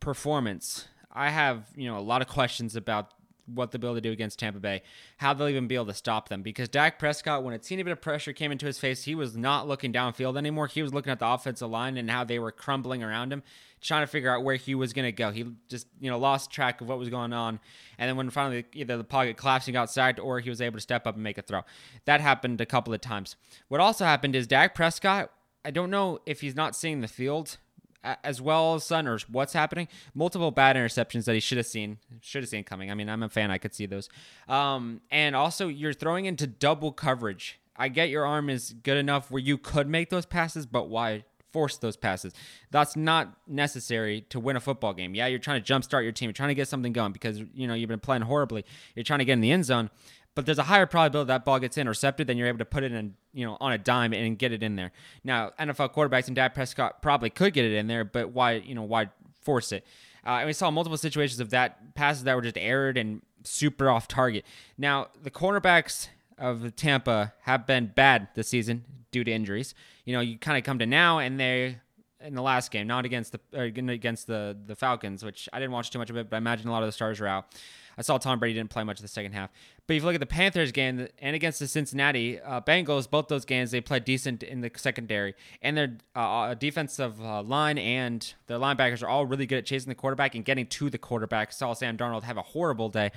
performance, 0.00 0.88
I 1.12 1.30
have 1.30 1.66
you 1.76 1.88
know 1.88 1.98
a 1.98 2.00
lot 2.00 2.22
of 2.22 2.28
questions 2.28 2.76
about 2.76 3.12
what 3.46 3.70
they'll 3.70 3.80
be 3.80 3.86
able 3.86 3.96
to 3.96 4.00
do 4.00 4.12
against 4.12 4.38
Tampa 4.38 4.60
Bay, 4.60 4.82
how 5.16 5.34
they'll 5.34 5.48
even 5.48 5.66
be 5.66 5.74
able 5.74 5.86
to 5.86 5.94
stop 5.94 6.28
them. 6.28 6.42
Because 6.42 6.68
Dak 6.68 6.98
Prescott, 6.98 7.42
when 7.42 7.54
a 7.54 7.58
teeny 7.58 7.82
bit 7.82 7.92
of 7.92 8.00
pressure 8.00 8.32
came 8.32 8.52
into 8.52 8.66
his 8.66 8.78
face, 8.78 9.04
he 9.04 9.14
was 9.14 9.36
not 9.36 9.68
looking 9.68 9.92
downfield 9.92 10.36
anymore. 10.36 10.66
He 10.66 10.82
was 10.82 10.94
looking 10.94 11.12
at 11.12 11.18
the 11.18 11.26
offensive 11.26 11.68
line 11.68 11.96
and 11.96 12.10
how 12.10 12.24
they 12.24 12.38
were 12.38 12.52
crumbling 12.52 13.02
around 13.02 13.32
him, 13.32 13.42
trying 13.80 14.02
to 14.02 14.06
figure 14.06 14.34
out 14.34 14.44
where 14.44 14.56
he 14.56 14.74
was 14.74 14.92
going 14.92 15.06
to 15.06 15.12
go. 15.12 15.30
He 15.30 15.46
just, 15.68 15.86
you 16.00 16.10
know, 16.10 16.18
lost 16.18 16.50
track 16.50 16.80
of 16.80 16.88
what 16.88 16.98
was 16.98 17.08
going 17.08 17.32
on. 17.32 17.60
And 17.98 18.08
then 18.08 18.16
when 18.16 18.30
finally 18.30 18.64
either 18.72 18.96
the 18.96 19.04
pocket 19.04 19.36
collapsing 19.36 19.76
outside 19.76 20.18
or 20.18 20.40
he 20.40 20.50
was 20.50 20.60
able 20.60 20.76
to 20.76 20.82
step 20.82 21.06
up 21.06 21.14
and 21.14 21.24
make 21.24 21.38
a 21.38 21.42
throw. 21.42 21.62
That 22.04 22.20
happened 22.20 22.60
a 22.60 22.66
couple 22.66 22.94
of 22.94 23.00
times. 23.00 23.36
What 23.68 23.80
also 23.80 24.04
happened 24.04 24.36
is 24.36 24.46
Dak 24.46 24.74
Prescott, 24.74 25.30
I 25.64 25.70
don't 25.70 25.90
know 25.90 26.20
if 26.26 26.40
he's 26.40 26.56
not 26.56 26.74
seeing 26.74 27.00
the 27.00 27.08
field 27.08 27.58
as 28.02 28.40
well 28.40 28.74
as 28.74 28.84
Sun 28.84 29.06
or 29.06 29.18
what's 29.30 29.52
happening. 29.52 29.88
Multiple 30.14 30.50
bad 30.50 30.76
interceptions 30.76 31.24
that 31.24 31.34
he 31.34 31.40
should 31.40 31.58
have 31.58 31.66
seen, 31.66 31.98
should 32.20 32.42
have 32.42 32.48
seen 32.48 32.64
coming. 32.64 32.90
I 32.90 32.94
mean, 32.94 33.08
I'm 33.08 33.22
a 33.22 33.28
fan; 33.28 33.50
I 33.50 33.58
could 33.58 33.74
see 33.74 33.86
those. 33.86 34.08
Um, 34.48 35.00
and 35.10 35.36
also, 35.36 35.68
you're 35.68 35.92
throwing 35.92 36.26
into 36.26 36.46
double 36.46 36.92
coverage. 36.92 37.58
I 37.76 37.88
get 37.88 38.10
your 38.10 38.26
arm 38.26 38.50
is 38.50 38.74
good 38.82 38.98
enough 38.98 39.30
where 39.30 39.40
you 39.40 39.56
could 39.56 39.88
make 39.88 40.10
those 40.10 40.26
passes, 40.26 40.66
but 40.66 40.88
why 40.88 41.24
force 41.52 41.76
those 41.78 41.96
passes? 41.96 42.32
That's 42.70 42.96
not 42.96 43.34
necessary 43.46 44.22
to 44.30 44.40
win 44.40 44.56
a 44.56 44.60
football 44.60 44.92
game. 44.92 45.14
Yeah, 45.14 45.26
you're 45.26 45.38
trying 45.38 45.62
to 45.62 45.72
jumpstart 45.72 46.02
your 46.02 46.12
team. 46.12 46.28
You're 46.28 46.34
trying 46.34 46.50
to 46.50 46.54
get 46.54 46.68
something 46.68 46.92
going 46.92 47.12
because 47.12 47.40
you 47.54 47.66
know 47.66 47.74
you've 47.74 47.88
been 47.88 48.00
playing 48.00 48.22
horribly. 48.22 48.64
You're 48.94 49.04
trying 49.04 49.20
to 49.20 49.24
get 49.24 49.34
in 49.34 49.40
the 49.40 49.52
end 49.52 49.64
zone, 49.64 49.90
but 50.34 50.46
there's 50.46 50.58
a 50.58 50.64
higher 50.64 50.86
probability 50.86 51.28
that 51.28 51.44
ball 51.44 51.58
gets 51.58 51.76
intercepted 51.76 52.26
than 52.26 52.36
you're 52.36 52.48
able 52.48 52.58
to 52.58 52.64
put 52.64 52.82
it 52.82 52.92
in, 52.92 53.14
you 53.32 53.44
know, 53.44 53.56
on 53.60 53.72
a 53.72 53.78
dime 53.78 54.12
and 54.12 54.38
get 54.38 54.52
it 54.52 54.62
in 54.62 54.76
there. 54.76 54.92
Now, 55.24 55.50
NFL 55.58 55.92
quarterbacks 55.92 56.26
and 56.26 56.36
Dak 56.36 56.54
Prescott 56.54 57.02
probably 57.02 57.30
could 57.30 57.52
get 57.52 57.64
it 57.64 57.72
in 57.72 57.86
there, 57.86 58.04
but 58.04 58.30
why, 58.30 58.52
you 58.52 58.74
know, 58.74 58.82
why 58.82 59.10
force 59.42 59.72
it? 59.72 59.84
Uh, 60.24 60.38
and 60.38 60.46
we 60.46 60.52
saw 60.52 60.70
multiple 60.70 60.96
situations 60.96 61.40
of 61.40 61.50
that 61.50 61.94
passes 61.94 62.24
that 62.24 62.34
were 62.34 62.42
just 62.42 62.56
aired 62.56 62.96
and 62.96 63.22
super 63.44 63.90
off 63.90 64.08
target. 64.08 64.44
Now, 64.78 65.08
the 65.20 65.30
cornerbacks 65.30 66.08
of 66.38 66.74
Tampa 66.76 67.34
have 67.42 67.66
been 67.66 67.92
bad 67.94 68.28
this 68.34 68.48
season 68.48 68.84
due 69.10 69.24
to 69.24 69.30
injuries. 69.30 69.74
You 70.04 70.14
know, 70.14 70.20
you 70.20 70.38
kind 70.38 70.56
of 70.56 70.64
come 70.64 70.78
to 70.78 70.86
now 70.86 71.18
and 71.18 71.38
they 71.38 71.78
in 72.20 72.34
the 72.34 72.42
last 72.42 72.70
game, 72.70 72.86
not 72.86 73.04
against 73.04 73.32
the 73.32 73.60
against 73.60 74.26
the 74.26 74.56
the 74.66 74.76
Falcons, 74.76 75.24
which 75.24 75.48
I 75.52 75.58
didn't 75.58 75.72
watch 75.72 75.90
too 75.90 75.98
much 75.98 76.10
of 76.10 76.16
it, 76.16 76.30
but 76.30 76.36
I 76.36 76.38
imagine 76.38 76.68
a 76.68 76.72
lot 76.72 76.82
of 76.82 76.88
the 76.88 76.92
stars 76.92 77.20
are 77.20 77.26
out. 77.26 77.46
I 77.96 78.02
saw 78.02 78.18
Tom 78.18 78.38
Brady 78.38 78.54
didn't 78.54 78.70
play 78.70 78.84
much 78.84 78.98
of 78.98 79.02
the 79.02 79.08
second 79.08 79.32
half. 79.32 79.50
But 79.86 79.96
if 79.96 80.02
you 80.02 80.06
look 80.06 80.14
at 80.14 80.20
the 80.20 80.26
Panthers 80.26 80.72
game 80.72 81.08
and 81.18 81.36
against 81.36 81.58
the 81.58 81.66
Cincinnati 81.66 82.40
uh, 82.40 82.60
Bengals, 82.60 83.10
both 83.10 83.28
those 83.28 83.44
games 83.44 83.70
they 83.70 83.80
played 83.80 84.04
decent 84.04 84.42
in 84.42 84.60
the 84.60 84.70
secondary, 84.76 85.34
and 85.60 85.76
their 85.76 85.98
uh, 86.14 86.18
uh, 86.18 86.54
defensive 86.54 87.20
uh, 87.20 87.42
line 87.42 87.78
and 87.78 88.34
their 88.46 88.58
linebackers 88.58 89.02
are 89.02 89.08
all 89.08 89.26
really 89.26 89.46
good 89.46 89.58
at 89.58 89.66
chasing 89.66 89.88
the 89.88 89.94
quarterback 89.94 90.34
and 90.34 90.44
getting 90.44 90.66
to 90.66 90.90
the 90.90 90.98
quarterback. 90.98 91.52
Saw 91.52 91.74
Sam 91.74 91.96
Darnold 91.96 92.22
have 92.22 92.36
a 92.36 92.42
horrible 92.42 92.88
day 92.88 93.10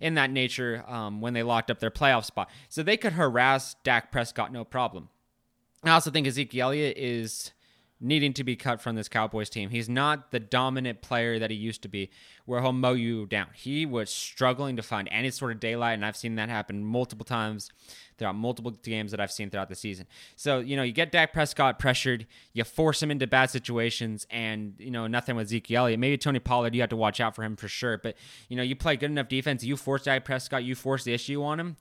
in 0.00 0.14
that 0.14 0.30
nature 0.30 0.84
um, 0.88 1.20
when 1.20 1.32
they 1.34 1.42
locked 1.42 1.70
up 1.70 1.78
their 1.78 1.90
playoff 1.90 2.24
spot, 2.24 2.50
so 2.68 2.82
they 2.82 2.96
could 2.96 3.12
harass 3.12 3.76
Dak 3.84 4.10
Prescott 4.10 4.52
no 4.52 4.64
problem. 4.64 5.08
I 5.82 5.90
also 5.90 6.10
think 6.10 6.26
Ezekiel 6.26 6.68
Elliott 6.68 6.98
is 6.98 7.52
needing 8.00 8.32
to 8.32 8.42
be 8.42 8.56
cut 8.56 8.80
from 8.80 8.96
this 8.96 9.08
Cowboys 9.08 9.50
team. 9.50 9.68
He's 9.70 9.88
not 9.88 10.30
the 10.30 10.40
dominant 10.40 11.02
player 11.02 11.38
that 11.38 11.50
he 11.50 11.56
used 11.56 11.82
to 11.82 11.88
be, 11.88 12.10
where 12.46 12.62
he'll 12.62 12.72
mow 12.72 12.94
you 12.94 13.26
down. 13.26 13.48
He 13.54 13.84
was 13.84 14.10
struggling 14.10 14.76
to 14.76 14.82
find 14.82 15.08
any 15.10 15.30
sort 15.30 15.52
of 15.52 15.60
daylight, 15.60 15.94
and 15.94 16.04
I've 16.04 16.16
seen 16.16 16.36
that 16.36 16.48
happen 16.48 16.82
multiple 16.82 17.24
times 17.24 17.70
throughout 18.16 18.34
multiple 18.34 18.70
games 18.70 19.10
that 19.10 19.20
I've 19.20 19.32
seen 19.32 19.50
throughout 19.50 19.68
the 19.68 19.74
season. 19.74 20.06
So, 20.36 20.60
you 20.60 20.76
know, 20.76 20.82
you 20.82 20.92
get 20.92 21.12
Dak 21.12 21.32
Prescott 21.32 21.78
pressured, 21.78 22.26
you 22.52 22.64
force 22.64 23.02
him 23.02 23.10
into 23.10 23.26
bad 23.26 23.50
situations, 23.50 24.26
and, 24.30 24.74
you 24.78 24.90
know, 24.90 25.06
nothing 25.06 25.36
with 25.36 25.48
Zeke 25.48 25.70
Elliott. 25.70 26.00
Maybe 26.00 26.16
Tony 26.18 26.38
Pollard, 26.38 26.74
you 26.74 26.80
have 26.80 26.90
to 26.90 26.96
watch 26.96 27.20
out 27.20 27.34
for 27.34 27.44
him 27.44 27.56
for 27.56 27.68
sure. 27.68 27.98
But, 27.98 28.16
you 28.48 28.56
know, 28.56 28.62
you 28.62 28.76
play 28.76 28.96
good 28.96 29.10
enough 29.10 29.28
defense, 29.28 29.64
you 29.64 29.76
force 29.76 30.04
Dak 30.04 30.24
Prescott, 30.24 30.64
you 30.64 30.74
force 30.74 31.04
the 31.04 31.12
issue 31.14 31.42
on 31.42 31.60
him, 31.60 31.76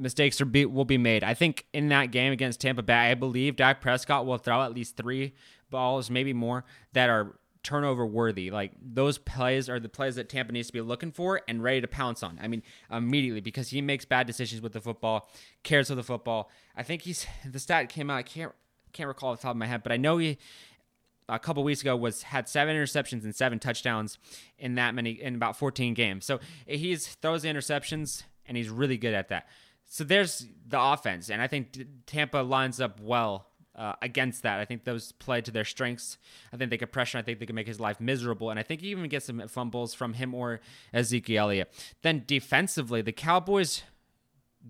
mistakes 0.00 0.40
are 0.40 0.46
be, 0.46 0.64
will 0.64 0.84
be 0.84 0.98
made. 0.98 1.22
I 1.22 1.34
think 1.34 1.66
in 1.72 1.88
that 1.88 2.06
game 2.06 2.32
against 2.32 2.60
Tampa 2.60 2.82
Bay, 2.82 3.10
I 3.10 3.14
believe 3.14 3.56
Dak 3.56 3.80
Prescott 3.80 4.26
will 4.26 4.38
throw 4.38 4.62
at 4.62 4.74
least 4.74 4.96
three 4.96 5.34
balls, 5.70 6.10
maybe 6.10 6.32
more, 6.32 6.64
that 6.92 7.08
are 7.08 7.38
turnover 7.62 8.06
worthy. 8.06 8.50
Like 8.50 8.72
those 8.80 9.18
plays 9.18 9.68
are 9.68 9.78
the 9.78 9.88
plays 9.88 10.16
that 10.16 10.28
Tampa 10.28 10.52
needs 10.52 10.68
to 10.68 10.72
be 10.72 10.80
looking 10.80 11.12
for 11.12 11.42
and 11.46 11.62
ready 11.62 11.80
to 11.80 11.88
pounce 11.88 12.22
on. 12.22 12.38
I 12.42 12.48
mean, 12.48 12.62
immediately 12.90 13.40
because 13.40 13.68
he 13.68 13.82
makes 13.82 14.04
bad 14.04 14.26
decisions 14.26 14.62
with 14.62 14.72
the 14.72 14.80
football, 14.80 15.28
cares 15.62 15.88
for 15.88 15.94
the 15.94 16.02
football. 16.02 16.50
I 16.76 16.82
think 16.82 17.02
he's 17.02 17.26
the 17.44 17.58
stat 17.58 17.88
came 17.88 18.10
out. 18.10 18.16
I 18.16 18.22
can't 18.22 18.52
can't 18.92 19.08
recall 19.08 19.30
off 19.30 19.38
the 19.38 19.42
top 19.42 19.52
of 19.52 19.56
my 19.56 19.66
head, 19.66 19.82
but 19.82 19.92
I 19.92 19.96
know 19.96 20.18
he 20.18 20.38
a 21.28 21.38
couple 21.38 21.62
weeks 21.62 21.80
ago 21.80 21.96
was 21.96 22.24
had 22.24 22.48
seven 22.48 22.74
interceptions 22.74 23.24
and 23.24 23.34
seven 23.34 23.58
touchdowns 23.58 24.18
in 24.58 24.74
that 24.74 24.94
many 24.94 25.12
in 25.12 25.36
about 25.36 25.56
14 25.56 25.94
games. 25.94 26.24
So 26.24 26.40
he's 26.66 27.06
throws 27.06 27.42
the 27.42 27.48
interceptions 27.48 28.24
and 28.46 28.56
he's 28.56 28.68
really 28.68 28.96
good 28.96 29.14
at 29.14 29.28
that. 29.28 29.46
So 29.92 30.04
there's 30.04 30.46
the 30.68 30.80
offense, 30.80 31.30
and 31.30 31.42
I 31.42 31.48
think 31.48 31.76
Tampa 32.06 32.38
lines 32.38 32.80
up 32.80 33.00
well 33.00 33.46
uh, 33.74 33.94
against 34.00 34.44
that. 34.44 34.60
I 34.60 34.64
think 34.64 34.84
those 34.84 35.10
play 35.10 35.40
to 35.40 35.50
their 35.50 35.64
strengths. 35.64 36.16
I 36.52 36.56
think 36.56 36.70
they 36.70 36.78
could 36.78 36.92
pressure. 36.92 37.18
I 37.18 37.22
think 37.22 37.40
they 37.40 37.46
could 37.46 37.56
make 37.56 37.66
his 37.66 37.80
life 37.80 38.00
miserable. 38.00 38.50
And 38.50 38.60
I 38.60 38.62
think 38.62 38.82
you 38.82 38.90
even 38.90 39.08
get 39.08 39.24
some 39.24 39.40
fumbles 39.48 39.92
from 39.92 40.12
him 40.12 40.32
or 40.32 40.60
Ezekiel 40.92 41.46
Elliott. 41.46 41.72
Then 42.02 42.22
defensively, 42.24 43.02
the 43.02 43.10
Cowboys 43.10 43.82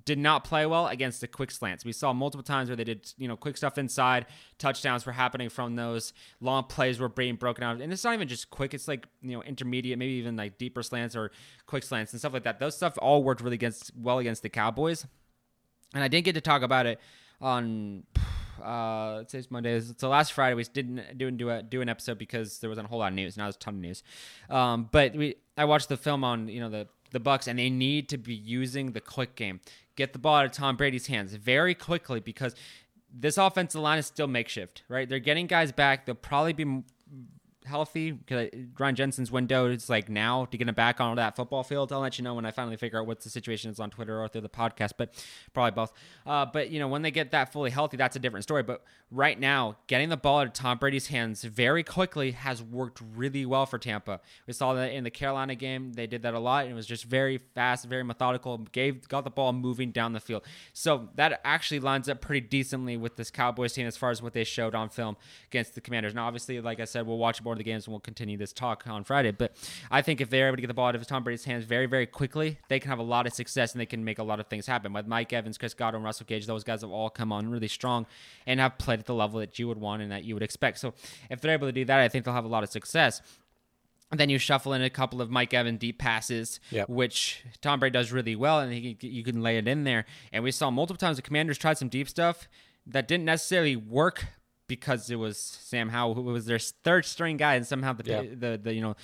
did 0.05 0.19
not 0.19 0.45
play 0.45 0.67
well 0.67 0.87
against 0.87 1.21
the 1.21 1.27
quick 1.27 1.51
slants. 1.51 1.85
We 1.85 1.93
saw 1.93 2.13
multiple 2.13 2.45
times 2.45 2.69
where 2.69 2.77
they 2.77 2.85
did, 2.85 3.13
you 3.19 3.27
know, 3.27 3.37
quick 3.37 3.57
stuff 3.57 3.77
inside. 3.77 4.27
Touchdowns 4.59 5.05
were 5.05 5.13
happening 5.13 5.49
from 5.49 5.75
those. 5.75 6.13
Long 6.41 6.65
plays 6.65 7.01
were 7.01 7.09
being 7.09 7.35
broken 7.35 7.65
out. 7.65 7.81
And 7.81 7.93
it's 7.93 8.05
not 8.05 8.15
even 8.15 8.29
just 8.29 8.51
quick. 8.51 8.73
It's 8.73 8.87
like, 8.87 9.07
you 9.21 9.33
know, 9.33 9.43
intermediate, 9.43 9.99
maybe 9.99 10.13
even 10.13 10.37
like 10.37 10.59
deeper 10.59 10.83
slants 10.83 11.17
or 11.17 11.33
quick 11.67 11.83
slants 11.83 12.13
and 12.13 12.21
stuff 12.21 12.33
like 12.33 12.45
that. 12.45 12.61
Those 12.61 12.77
stuff 12.77 12.95
all 13.03 13.25
worked 13.25 13.41
really 13.41 13.55
against 13.55 13.91
well 13.97 14.19
against 14.21 14.43
the 14.43 14.49
Cowboys. 14.49 15.07
And 15.93 16.05
I 16.05 16.09
didn't 16.09 16.25
get 16.25 16.35
to 16.35 16.41
talk 16.41 16.63
about 16.63 16.87
it 16.87 17.01
on 17.41 18.05
uh, 18.65 19.15
let's 19.17 19.33
say 19.33 19.39
it's 19.39 19.51
Monday. 19.51 19.81
So 19.81 20.09
last 20.09 20.33
Friday 20.33 20.55
we 20.55 20.63
didn't 20.65 21.19
do 21.19 21.31
do 21.33 21.51
a, 21.51 21.63
do 21.65 21.81
an 21.81 21.89
episode 21.89 22.19
because 22.19 22.61
there 22.61 22.71
wasn't 22.71 22.87
a 22.87 22.91
whole 22.91 23.01
lot 23.01 23.09
of 23.09 23.15
news. 23.15 23.37
Now 23.37 23.45
there's 23.47 23.57
a 23.57 23.59
ton 23.59 23.75
of 23.75 23.81
news. 23.81 24.05
Um, 24.49 24.89
but 24.93 25.17
we 25.17 25.37
I 25.57 25.65
watched 25.65 25.89
the 25.89 25.97
film 25.97 26.23
on 26.23 26.47
you 26.49 26.61
know 26.61 26.71
the 26.71 26.87
the 27.11 27.21
Bucks 27.21 27.47
and 27.47 27.59
they 27.59 27.71
need 27.71 28.09
to 28.11 28.19
be 28.19 28.35
using 28.35 28.93
the 28.93 29.01
quick 29.01 29.37
game. 29.37 29.61
Get 29.97 30.13
the 30.13 30.19
ball 30.19 30.37
out 30.37 30.47
of 30.47 30.53
Tom 30.53 30.77
Brady's 30.77 31.07
hands 31.07 31.35
very 31.35 31.75
quickly 31.75 32.21
because 32.21 32.55
this 33.13 33.39
offensive 33.39 33.81
line 33.81 33.99
is 33.99 34.07
still 34.07 34.29
makeshift, 34.29 34.83
right? 34.89 35.09
They're 35.09 35.19
getting 35.19 35.47
guys 35.47 35.73
back. 35.73 36.07
They'll 36.07 36.15
probably 36.15 36.53
be 36.53 36.83
healthy 37.65 38.13
because 38.13 38.49
Ryan 38.79 38.95
Jensen's 38.95 39.31
window 39.31 39.67
is 39.67 39.89
like 39.91 40.09
now 40.09 40.47
to 40.47 40.57
get 40.57 40.69
him 40.69 40.75
back 40.75 41.01
on 41.01 41.17
that 41.17 41.37
football 41.37 41.63
field. 41.63 41.93
I'll 41.93 42.01
let 42.01 42.19
you 42.19 42.25
know 42.25 42.35
when 42.35 42.47
I 42.47 42.51
finally 42.51 42.77
figure 42.77 43.01
out 43.01 43.07
what 43.07 43.21
the 43.21 43.31
situation 43.31 43.71
is 43.71 43.79
on 43.79 43.91
Twitter 43.91 44.21
or 44.21 44.29
through 44.29 44.41
the 44.43 44.49
podcast, 44.49 44.93
but 44.97 45.13
probably 45.53 45.73
both. 45.73 45.93
Uh, 46.27 46.47
but 46.47 46.71
you 46.71 46.79
know, 46.79 46.89
when 46.89 47.03
they 47.03 47.11
get 47.11 47.31
that 47.33 47.53
fully 47.53 47.71
healthy, 47.71 47.97
that's 47.97 48.17
a 48.17 48.19
different 48.19 48.45
story. 48.45 48.63
But 48.63 48.83
right 49.11 49.39
now, 49.39 49.77
getting 49.87 50.09
the 50.09 50.17
ball 50.17 50.41
out 50.41 50.47
of 50.47 50.53
Tom 50.53 50.79
Brady's 50.79 51.09
hands 51.09 51.43
very 51.43 51.83
quickly 51.83 52.33
has 52.33 52.63
worked 52.63 53.03
really 53.15 53.45
well 53.45 53.67
for 53.67 53.79
Tampa. 53.79 54.21
We 54.47 54.53
saw 54.53 54.75
that 54.75 54.93
in 54.93 55.05
the 55.05 55.11
Carolina 55.11 55.55
game; 55.55 55.93
they 55.93 56.07
did 56.07 56.23
that 56.23 56.35
a 56.35 56.41
lot, 56.41 56.65
and 56.65 56.73
it 56.73 56.77
was 56.77 56.87
just 56.87 57.05
very 57.05 57.39
fast, 57.39 57.85
very 57.87 58.05
methodical. 58.05 58.59
Gave 58.73 59.09
got 59.09 59.25
the 59.25 59.31
ball 59.31 59.53
moving 59.53 59.91
down 59.91 60.13
the 60.13 60.21
field, 60.21 60.45
so 60.73 61.09
that 61.17 61.41
actually 61.45 61.81
lines 61.81 62.09
up 62.09 62.21
pretty 62.21 62.47
decently 62.47 62.97
with 62.97 63.17
this 63.17 63.31
Cowboys 63.31 63.73
team 63.73 63.87
as 63.87 63.97
far 63.97 64.11
as 64.11 64.23
what 64.23 64.33
they 64.33 64.45
showed 64.45 64.75
on 64.75 64.89
film 64.89 65.17
against 65.47 65.75
the 65.75 65.81
Commanders. 65.81 66.15
Now, 66.15 66.27
obviously, 66.27 66.61
like 66.61 66.81
I 66.81 66.85
said, 66.85 67.07
we'll 67.07 67.19
watch 67.19 67.43
more 67.43 67.50
of 67.53 67.59
the 67.59 67.65
games 67.65 67.87
and 67.87 67.93
we'll 67.93 68.01
continue 68.01 68.37
this 68.37 68.53
talk 68.53 68.85
on 68.87 69.05
Friday. 69.05 69.31
But 69.31 69.55
I 69.91 70.03
think 70.03 70.21
if 70.21 70.31
they're 70.31 70.47
able 70.49 70.57
to 70.57 70.61
get 70.63 70.69
the 70.69 70.75
ball 70.75 70.87
out 70.89 70.95
of 70.95 71.07
Tom 71.07 71.23
Brady's 71.25 71.45
hands 71.45 71.65
very, 71.65 71.87
very 71.87 72.07
quickly, 72.07 72.59
they 72.69 72.81
can 72.81 72.91
have 72.91 72.99
a 72.99 73.03
lot 73.05 73.27
of 73.27 73.33
success 73.33 73.73
and 73.73 73.81
they 73.81 73.87
can 73.87 74.05
make 74.05 74.19
a 74.19 74.23
lot 74.23 74.41
of 74.41 74.47
things 74.47 74.67
happen. 74.67 74.93
With 74.93 75.07
Mike 75.07 75.33
Evans, 75.33 75.59
Chris 75.59 75.75
Godwin, 75.75 76.03
Russell 76.03 76.27
Gage, 76.27 76.47
those 76.47 76.65
guys 76.65 76.81
have 76.83 76.91
all 76.91 77.11
come 77.11 77.33
on 77.33 77.49
really 77.51 77.69
strong 77.69 78.07
and 78.47 78.61
have 78.61 78.79
played 78.79 79.01
at 79.01 79.07
the 79.07 79.15
level 79.15 79.41
that 79.41 79.59
you 79.59 79.69
would 79.69 79.79
want 79.79 80.03
and 80.03 80.11
that 80.13 80.25
you 80.25 80.35
would 80.35 80.43
expect. 80.43 80.79
So 80.79 80.95
if 81.31 81.41
they're 81.41 81.53
able 81.53 81.69
to 81.69 81.73
do 81.73 81.85
that, 81.85 82.01
I 82.01 82.09
think 82.09 82.25
they'll 82.25 82.35
have 82.35 82.45
a 82.45 82.49
lot 82.49 82.63
of 82.65 82.71
success. 82.71 83.21
And 84.11 84.19
then 84.19 84.29
you 84.29 84.39
shuffle 84.39 84.73
in 84.73 84.83
a 84.83 84.91
couple 84.91 85.23
of 85.23 85.31
Mike 85.31 85.55
Evans 85.55 85.79
deep 85.79 85.99
passes, 86.01 86.59
Yep. 86.71 86.89
which 86.89 87.45
Tom 87.61 87.79
Brady 87.79 87.93
does 87.93 88.11
really 88.11 88.35
well, 88.35 88.59
and 88.59 88.73
he, 88.73 88.97
you 89.01 89.23
can 89.23 89.41
lay 89.41 89.57
it 89.57 89.69
in 89.69 89.85
there. 89.85 90.05
And 90.33 90.43
we 90.43 90.51
saw 90.51 90.69
multiple 90.69 90.99
times 90.99 91.17
the 91.17 91.23
Commanders 91.23 91.59
tried 91.59 91.79
some 91.79 91.89
deep 91.89 92.09
stuff 92.09 92.49
that 92.87 93.07
didn't 93.07 93.27
necessarily 93.27 93.77
work 93.77 94.27
because 94.71 95.11
it 95.11 95.17
was 95.17 95.37
Sam 95.39 95.91
Howell 95.91 96.15
who 96.15 96.23
was 96.23 96.47
their 96.47 96.59
third 96.59 97.05
string 97.05 97.37
guy, 97.37 97.57
and 97.57 97.67
somehow 97.67 97.93
the 97.93 98.05
Yeah. 98.11 98.23
the, 98.23 98.59
the 98.63 98.73
you 98.73 98.81
know 98.81 98.95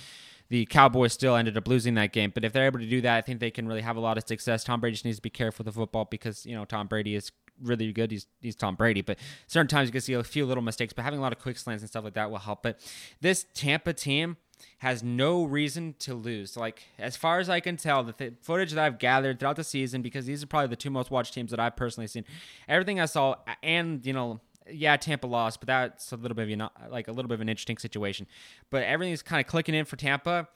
the 0.48 0.64
Cowboys 0.66 1.12
still 1.12 1.34
ended 1.36 1.56
up 1.56 1.66
losing 1.68 1.94
that 1.94 2.12
game. 2.12 2.30
But 2.32 2.44
if 2.44 2.52
they're 2.52 2.66
able 2.66 2.78
to 2.78 2.88
do 2.88 3.00
that, 3.02 3.16
I 3.16 3.20
think 3.20 3.40
they 3.40 3.50
can 3.50 3.66
really 3.66 3.80
have 3.82 3.96
a 3.96 4.00
lot 4.00 4.16
of 4.16 4.24
success. 4.26 4.62
Tom 4.64 4.80
Brady 4.80 4.94
just 4.94 5.04
needs 5.04 5.18
to 5.18 5.22
be 5.22 5.28
careful 5.30 5.64
with 5.64 5.74
the 5.74 5.78
football 5.78 6.06
because 6.10 6.46
you 6.46 6.54
know 6.54 6.64
Tom 6.64 6.86
Brady 6.86 7.14
is 7.16 7.32
really 7.62 7.92
good. 7.92 8.10
He's 8.10 8.26
he's 8.40 8.54
Tom 8.56 8.74
Brady, 8.76 9.02
but 9.02 9.18
certain 9.46 9.68
times 9.68 9.88
you 9.88 9.92
can 9.92 10.00
see 10.00 10.12
a 10.14 10.22
few 10.24 10.46
little 10.46 10.62
mistakes. 10.62 10.92
But 10.92 11.02
having 11.02 11.18
a 11.18 11.22
lot 11.22 11.32
of 11.32 11.38
quick 11.40 11.58
slants 11.58 11.82
and 11.82 11.90
stuff 11.90 12.04
like 12.04 12.14
that 12.14 12.30
will 12.30 12.38
help. 12.38 12.62
But 12.62 12.78
this 13.20 13.44
Tampa 13.54 13.92
team 13.92 14.36
has 14.78 15.02
no 15.02 15.44
reason 15.44 15.94
to 15.98 16.14
lose. 16.14 16.56
Like 16.56 16.82
as 16.98 17.14
far 17.16 17.40
as 17.40 17.50
I 17.50 17.60
can 17.60 17.76
tell, 17.76 18.02
the 18.04 18.12
th- 18.14 18.34
footage 18.40 18.72
that 18.72 18.82
I've 18.82 18.98
gathered 18.98 19.38
throughout 19.38 19.56
the 19.56 19.64
season, 19.64 20.00
because 20.00 20.24
these 20.26 20.42
are 20.42 20.46
probably 20.46 20.68
the 20.68 20.76
two 20.76 20.88
most 20.90 21.10
watched 21.10 21.34
teams 21.34 21.50
that 21.50 21.60
I've 21.60 21.76
personally 21.76 22.06
seen. 22.06 22.24
Everything 22.68 22.98
I 23.00 23.04
saw, 23.06 23.34
and 23.62 24.04
you 24.06 24.12
know, 24.14 24.40
yeah, 24.70 24.96
Tampa 24.96 25.26
lost, 25.26 25.60
but 25.60 25.66
that's 25.66 26.12
a 26.12 26.16
little 26.16 26.34
bit 26.34 26.50
of 26.50 26.50
know, 26.56 26.70
like 26.90 27.08
a 27.08 27.12
little 27.12 27.28
bit 27.28 27.34
of 27.34 27.40
an 27.40 27.48
interesting 27.48 27.78
situation. 27.78 28.26
But 28.70 28.82
everything's 28.84 29.22
kind 29.22 29.40
of 29.40 29.46
clicking 29.46 29.74
in 29.74 29.84
for 29.84 29.96
Tampa. 29.96 30.48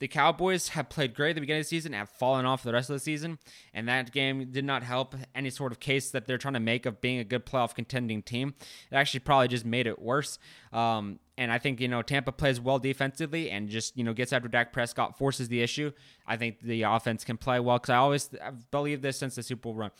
The 0.00 0.08
Cowboys 0.08 0.68
have 0.68 0.88
played 0.88 1.14
great 1.14 1.30
at 1.30 1.34
the 1.34 1.40
beginning 1.42 1.60
of 1.60 1.66
the 1.66 1.68
season 1.68 1.92
have 1.92 2.08
fallen 2.08 2.46
off 2.46 2.62
the 2.62 2.72
rest 2.72 2.88
of 2.88 2.94
the 2.94 3.00
season, 3.00 3.38
and 3.74 3.86
that 3.86 4.12
game 4.12 4.50
did 4.50 4.64
not 4.64 4.82
help 4.82 5.14
any 5.34 5.50
sort 5.50 5.72
of 5.72 5.78
case 5.78 6.10
that 6.10 6.26
they're 6.26 6.38
trying 6.38 6.54
to 6.54 6.60
make 6.60 6.86
of 6.86 7.02
being 7.02 7.18
a 7.18 7.24
good 7.24 7.44
playoff 7.44 7.74
contending 7.74 8.22
team. 8.22 8.54
It 8.90 8.96
actually 8.96 9.20
probably 9.20 9.48
just 9.48 9.66
made 9.66 9.86
it 9.86 10.00
worse. 10.00 10.38
Um, 10.72 11.20
and 11.36 11.52
I 11.52 11.58
think 11.58 11.80
you 11.80 11.88
know 11.88 12.00
Tampa 12.00 12.32
plays 12.32 12.60
well 12.60 12.78
defensively 12.78 13.50
and 13.50 13.68
just 13.68 13.96
you 13.96 14.02
know 14.02 14.14
gets 14.14 14.32
after 14.32 14.48
Dak 14.48 14.72
Prescott, 14.72 15.18
forces 15.18 15.48
the 15.48 15.60
issue. 15.60 15.92
I 16.26 16.38
think 16.38 16.60
the 16.60 16.82
offense 16.82 17.22
can 17.22 17.36
play 17.36 17.60
well 17.60 17.76
because 17.76 17.90
I 17.90 17.96
always 17.96 18.30
I've 18.42 18.70
believed 18.70 19.02
this 19.02 19.18
since 19.18 19.34
the 19.34 19.42
Super 19.42 19.62
Bowl 19.62 19.74
run. 19.74 19.90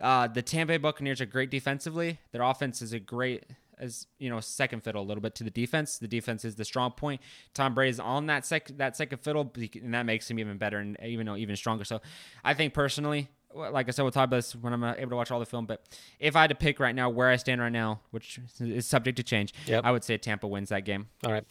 Uh, 0.00 0.26
the 0.26 0.42
Tampa 0.42 0.72
Bay 0.72 0.78
Buccaneers 0.78 1.20
are 1.20 1.26
great 1.26 1.50
defensively. 1.50 2.18
Their 2.32 2.42
offense 2.42 2.80
is 2.80 2.94
a 2.94 2.98
great 2.98 3.44
as 3.80 4.06
you 4.18 4.30
know 4.30 4.40
second 4.40 4.84
fiddle 4.84 5.02
a 5.02 5.06
little 5.06 5.22
bit 5.22 5.34
to 5.36 5.44
the 5.44 5.50
defense. 5.50 5.98
The 5.98 6.08
defense 6.08 6.44
is 6.44 6.54
the 6.54 6.64
strong 6.64 6.92
point. 6.92 7.20
Tom 7.54 7.74
Brady 7.74 7.90
is 7.90 8.00
on 8.00 8.26
that 8.26 8.46
sec 8.46 8.68
that 8.76 8.96
second 8.96 9.18
fiddle, 9.18 9.50
and 9.82 9.94
that 9.94 10.06
makes 10.06 10.30
him 10.30 10.38
even 10.38 10.58
better 10.58 10.78
and 10.78 10.96
even 11.02 11.28
even 11.28 11.56
stronger. 11.56 11.84
So 11.84 12.00
I 12.44 12.54
think 12.54 12.74
personally, 12.74 13.28
like 13.54 13.88
I 13.88 13.90
said, 13.90 14.02
we'll 14.02 14.12
talk 14.12 14.24
about 14.24 14.36
this 14.36 14.54
when 14.54 14.72
I'm 14.72 14.82
uh, 14.84 14.94
able 14.96 15.10
to 15.10 15.16
watch 15.16 15.30
all 15.30 15.40
the 15.40 15.46
film. 15.46 15.66
But 15.66 15.82
if 16.18 16.36
I 16.36 16.42
had 16.42 16.50
to 16.50 16.56
pick 16.56 16.78
right 16.80 16.94
now 16.94 17.10
where 17.10 17.28
I 17.28 17.36
stand 17.36 17.60
right 17.60 17.72
now, 17.72 18.00
which 18.10 18.38
is 18.60 18.86
subject 18.86 19.16
to 19.16 19.22
change, 19.22 19.52
Yep. 19.66 19.84
I 19.84 19.90
would 19.90 20.04
say 20.04 20.16
Tampa 20.18 20.46
wins 20.46 20.68
that 20.68 20.84
game. 20.84 21.08
All 21.24 21.32
right. 21.32 21.44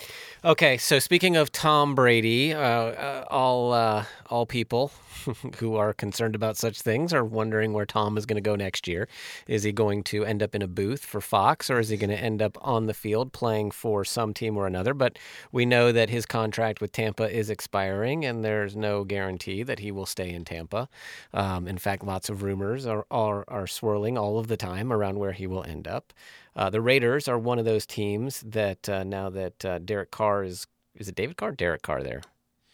Okay. 0.44 0.78
So 0.78 1.00
speaking 1.00 1.36
of 1.36 1.52
Tom 1.52 1.96
Brady, 1.96 2.54
uh, 2.54 2.60
uh, 2.62 3.26
all 3.30 3.74
uh, 3.74 4.06
all 4.30 4.46
people 4.46 4.92
who 5.58 5.76
are 5.76 5.94
concerned 5.94 6.36
about 6.36 6.56
such 6.58 6.82
things 6.82 7.14
are 7.14 7.26
wondering 7.26 7.74
where 7.74 7.86
Tom 7.86 8.18
is 8.18 8.26
going 8.26 8.42
to 8.42 8.42
go 8.42 8.56
next 8.56 8.88
year. 8.88 9.08
Is 9.48 9.64
he 9.64 9.72
going 9.72 10.04
to 10.06 10.24
end 10.24 10.42
up 10.42 10.56
in 10.56 10.62
a 10.62 10.68
booth 10.68 11.04
for 11.04 11.20
Fox, 11.22 11.70
or 11.70 11.80
is 11.80 11.90
he 11.90 11.98
going 11.98 12.10
to 12.10 12.20
end 12.20 12.42
up 12.42 12.58
on 12.62 12.86
the 12.86 12.94
field 12.94 13.34
playing 13.34 13.72
for 13.72 14.06
some 14.06 14.34
team 14.34 14.56
or 14.58 14.68
another? 14.68 14.94
But 14.94 15.20
we 15.52 15.66
know 15.66 15.92
that 15.92 16.10
his 16.10 16.26
contract 16.26 16.80
with 16.82 16.92
Tampa 16.92 17.30
is 17.30 17.50
expiring, 17.50 18.24
and 18.24 18.44
there's 18.44 18.76
no 18.76 19.04
guarantee 19.04 19.64
that 19.64 19.80
he 19.80 19.92
will 19.92 20.06
stay 20.06 20.30
in 20.30 20.46
Tampa. 20.46 20.88
Um, 21.34 21.68
in 21.68 21.78
fact, 21.78 21.89
lots 22.04 22.30
of 22.30 22.44
rumors 22.44 22.86
are, 22.86 23.06
are 23.12 23.44
are 23.48 23.68
swirling 23.68 24.18
all 24.18 24.38
of 24.40 24.48
the 24.48 24.58
time 24.58 24.92
around 24.94 25.18
where 25.20 25.32
he 25.34 25.48
will 25.48 25.64
end 25.64 25.88
up. 25.88 26.14
Uh, 26.56 26.70
the 26.70 26.82
Raiders 26.82 27.28
are 27.28 27.38
one 27.40 27.60
of 27.60 27.66
those 27.66 27.86
teams 27.86 28.42
that 28.42 28.88
uh, 28.90 29.04
now 29.04 29.30
that 29.30 29.66
uh, 29.66 29.80
Derek 29.80 30.12
Carr 30.12 30.44
is 30.44 30.68
is 30.96 31.08
it 31.08 31.16
David 31.16 31.38
Carr? 31.38 31.52
Derek 31.54 31.82
Carr 31.82 32.04
there. 32.04 32.22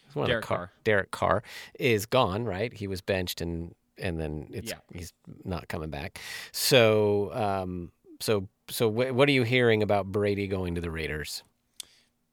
It's 0.07 0.15
one 0.15 0.25
the 0.25 0.31
Derek 0.33 0.45
Carr. 0.45 0.71
Derek 0.83 1.11
Carr 1.11 1.43
is 1.79 2.05
gone. 2.05 2.45
Right, 2.45 2.73
he 2.73 2.87
was 2.87 3.01
benched 3.01 3.41
and 3.41 3.73
and 3.97 4.19
then 4.19 4.47
it's 4.51 4.69
Yeah. 4.71 4.77
he's 4.93 5.13
not 5.43 5.67
coming 5.67 5.89
back. 5.89 6.19
So 6.51 7.31
um, 7.33 7.91
so 8.19 8.47
so 8.69 8.89
wh- 8.89 9.15
what 9.15 9.29
are 9.29 9.31
you 9.33 9.43
hearing 9.43 9.83
about 9.83 10.11
Brady 10.11 10.47
going 10.47 10.75
to 10.75 10.81
the 10.81 10.91
Raiders? 10.91 11.43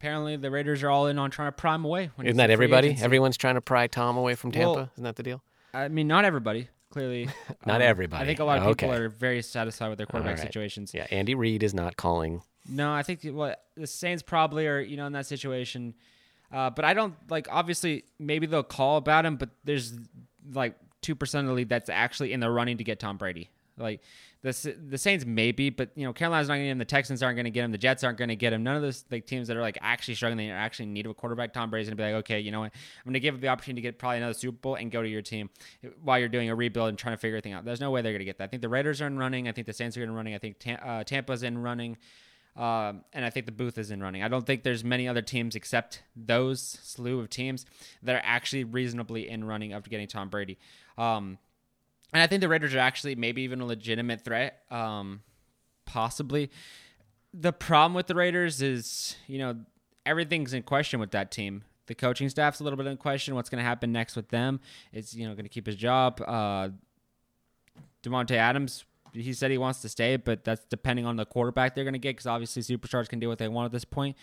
Apparently, 0.01 0.35
the 0.37 0.51
Raiders 0.51 0.83
are 0.83 0.91
all 0.91 1.07
in 1.07 1.17
on 1.19 1.31
trying 1.31 1.47
to 1.47 1.53
prime 1.53 1.85
away. 1.85 2.11
When 2.17 2.27
Isn't 2.27 2.37
that 2.39 2.51
everybody? 2.51 2.89
agency. 2.89 3.05
Everyone's 3.05 3.37
trying 3.37 3.55
to 3.55 3.61
pry 3.61 3.87
Tom 3.87 4.17
away 4.17 4.35
from 4.35 4.51
Tampa. 4.51 4.73
Well, 4.73 4.91
Isn't 4.95 5.05
that 5.05 5.15
the 5.15 5.23
deal? 5.23 5.43
I 5.73 5.87
mean, 5.87 6.09
not 6.09 6.25
everybody. 6.25 6.69
Clearly, 6.92 7.28
Not 7.66 7.76
Um, 7.76 7.82
everybody. 7.82 8.22
I 8.22 8.26
think 8.26 8.38
a 8.38 8.44
lot 8.44 8.58
of 8.58 8.64
people 8.76 8.90
Okay. 8.90 9.02
are 9.04 9.08
very 9.08 9.42
satisfied 9.42 9.88
with 9.88 9.99
their 9.99 10.06
quarterback 10.06 10.37
right. 10.38 10.46
situations. 10.46 10.92
Yeah, 10.94 11.06
Andy 11.11 11.34
Reid 11.34 11.62
is 11.62 11.75
not 11.75 11.96
calling. 11.96 12.42
No, 12.68 12.92
I 12.92 13.02
think 13.02 13.22
what 13.25 13.64
the 13.76 13.87
Saints 13.87 14.22
probably 14.22 14.66
are, 14.68 14.78
you 14.80 14.96
know, 14.96 15.06
in 15.06 15.12
that 15.14 15.26
situation. 15.26 15.94
Uh, 16.52 16.68
but 16.70 16.84
I 16.84 16.92
don't 16.94 17.14
like. 17.30 17.49
Obviously, 17.50 18.04
maybe 18.18 18.46
they'll 18.46 18.62
call 18.62 18.99
about 18.99 19.25
him, 19.25 19.37
but 19.37 19.49
there's 19.64 19.94
like 20.52 20.76
two 21.00 21.14
percent 21.14 21.44
of 21.46 21.49
the 21.49 21.54
league 21.54 21.68
that's 21.70 21.88
actually 21.88 22.32
in 22.34 22.40
the 22.40 22.50
running 22.50 22.76
to 22.76 22.84
get 22.84 23.00
Tom 23.00 23.16
Brady. 23.16 23.50
Like 23.79 24.02
the 24.43 24.76
the 24.88 24.99
Saints 24.99 25.25
maybe, 25.25 25.71
but 25.71 25.91
you 25.95 26.05
know 26.05 26.12
Carolina's 26.12 26.49
not 26.49 26.55
going 26.55 26.64
to 26.64 26.69
get 26.69 26.73
him. 26.73 26.79
The 26.79 26.85
Texans 26.85 27.23
aren't 27.23 27.37
going 27.37 27.45
to 27.45 27.50
get 27.50 27.64
him. 27.64 27.73
The 27.73 27.79
Jets 27.79 28.05
aren't 28.05 28.19
going 28.19 28.29
to 28.29 28.37
get 28.37 28.52
him. 28.52 28.62
None 28.62 28.76
of 28.76 28.83
those 28.83 29.05
like 29.11 29.26
teams 29.26 29.49
that 29.49 29.57
are 29.57 29.62
like 29.62 29.79
actually 29.81 30.14
struggling, 30.14 30.49
they 30.49 30.50
actually 30.52 30.87
need 30.87 31.07
a 31.07 31.14
quarterback. 31.14 31.52
Tom 31.52 31.71
Brady's 31.71 31.88
going 31.88 31.97
to 31.97 32.02
be 32.02 32.05
like, 32.05 32.21
okay, 32.21 32.41
you 32.41 32.50
know 32.50 32.61
what? 32.61 32.73
I'm 32.75 33.05
going 33.05 33.14
to 33.14 33.21
give 33.21 33.35
him 33.35 33.41
the 33.41 33.49
opportunity 33.49 33.81
to 33.81 33.88
get 33.88 33.99
probably 33.99 34.19
another 34.19 34.35
Super 34.35 34.59
Bowl 34.59 34.75
and 34.75 34.91
go 34.91 35.02
to 35.02 35.09
your 35.09 35.23
team 35.23 35.49
while 36.02 36.19
you're 36.19 36.29
doing 36.29 36.50
a 36.50 36.55
rebuild 36.55 36.91
and 36.91 36.99
trying 36.99 37.14
to 37.14 37.19
figure 37.19 37.37
everything 37.37 37.55
out. 37.55 37.64
There's 37.64 37.81
no 37.81 37.91
way 37.91 38.02
they're 38.02 38.12
going 38.12 38.21
to 38.21 38.26
get 38.26 38.38
that. 38.38 38.45
I 38.45 38.49
think 38.49 38.62
the 38.62 38.69
Raiders 38.69 39.00
are 39.00 39.07
in 39.07 39.19
running. 39.19 39.49
I 39.49 39.52
think 39.52 39.67
the 39.67 39.73
Saints 39.73 39.97
are 39.97 40.02
in 40.02 40.12
running. 40.12 40.35
I 40.35 40.38
think 40.38 40.57
uh, 40.67 41.05
Tampa's 41.05 41.43
in 41.43 41.59
running. 41.59 41.97
Um, 42.55 43.05
and 43.14 43.25
I 43.25 43.31
think 43.31 43.47
the 43.47 43.52
booth 43.52 43.79
is 43.79 43.91
in 43.91 44.02
running. 44.02 44.23
I 44.23 44.29
don't 44.29 44.45
think 44.45 44.62
there's 44.62 44.85
many 44.85 45.09
other 45.09 45.23
teams 45.23 45.57
except 45.57 46.02
those 46.14 46.61
slew 46.83 47.19
of 47.19 47.31
teams 47.31 47.64
that 48.02 48.14
are 48.14 48.23
actually 48.25 48.64
reasonably 48.64 49.29
in 49.29 49.45
running 49.45 49.73
of 49.73 49.88
getting 49.88 50.07
Tom 50.07 50.29
Brady. 50.29 50.59
Um, 50.99 51.38
and 52.12 52.23
I 52.23 52.26
think 52.26 52.40
the 52.40 52.49
Raiders 52.49 52.75
are 52.75 52.78
actually 52.78 53.14
maybe 53.14 53.42
even 53.42 53.61
a 53.61 53.66
legitimate 53.66 54.23
threat, 54.23 54.62
um, 54.71 55.23
possibly. 55.87 56.50
The 57.33 57.52
problem 57.52 57.95
with 57.95 58.07
the 58.07 58.14
Raiders 58.14 58.61
is, 58.61 59.16
you 59.26 59.38
know, 59.38 59.57
everything's 60.04 60.52
in 60.52 60.62
question 60.62 61.00
with 61.00 61.12
that 61.12 61.31
team. 61.31 61.64
The 61.87 61.95
coaching 61.95 62.28
staff's 62.28 62.61
a 62.61 62.64
little 62.64 62.76
bit 62.76 62.87
in 62.87 62.97
question. 62.97 63.35
What's 63.35 63.50
going 63.50 63.62
to 63.62 63.64
happen 63.64 63.92
next 63.92 64.14
with 64.14 64.28
them? 64.28 64.61
Is 64.92 65.14
you 65.14 65.26
know 65.26 65.35
going 65.35 65.45
to 65.45 65.50
keep 65.50 65.66
his 65.66 65.76
job? 65.76 66.23
Uh, 66.26 66.69
Davante 68.02 68.33
Adams, 68.33 68.85
he 69.12 69.33
said 69.33 69.50
he 69.50 69.59
wants 69.59 69.81
to 69.81 69.88
stay, 69.88 70.16
but 70.16 70.45
that's 70.45 70.64
depending 70.66 71.07
on 71.07 71.16
the 71.16 71.25
quarterback 71.25 71.75
they're 71.75 71.85
going 71.85 71.92
to 71.95 71.99
get 71.99 72.11
because 72.11 72.26
obviously 72.26 72.62
Supercharged 72.62 73.11
can 73.11 73.19
do 73.19 73.28
what 73.28 73.38
they 73.38 73.49
want 73.49 73.66
at 73.66 73.73
this 73.73 73.85
point. 73.85 74.16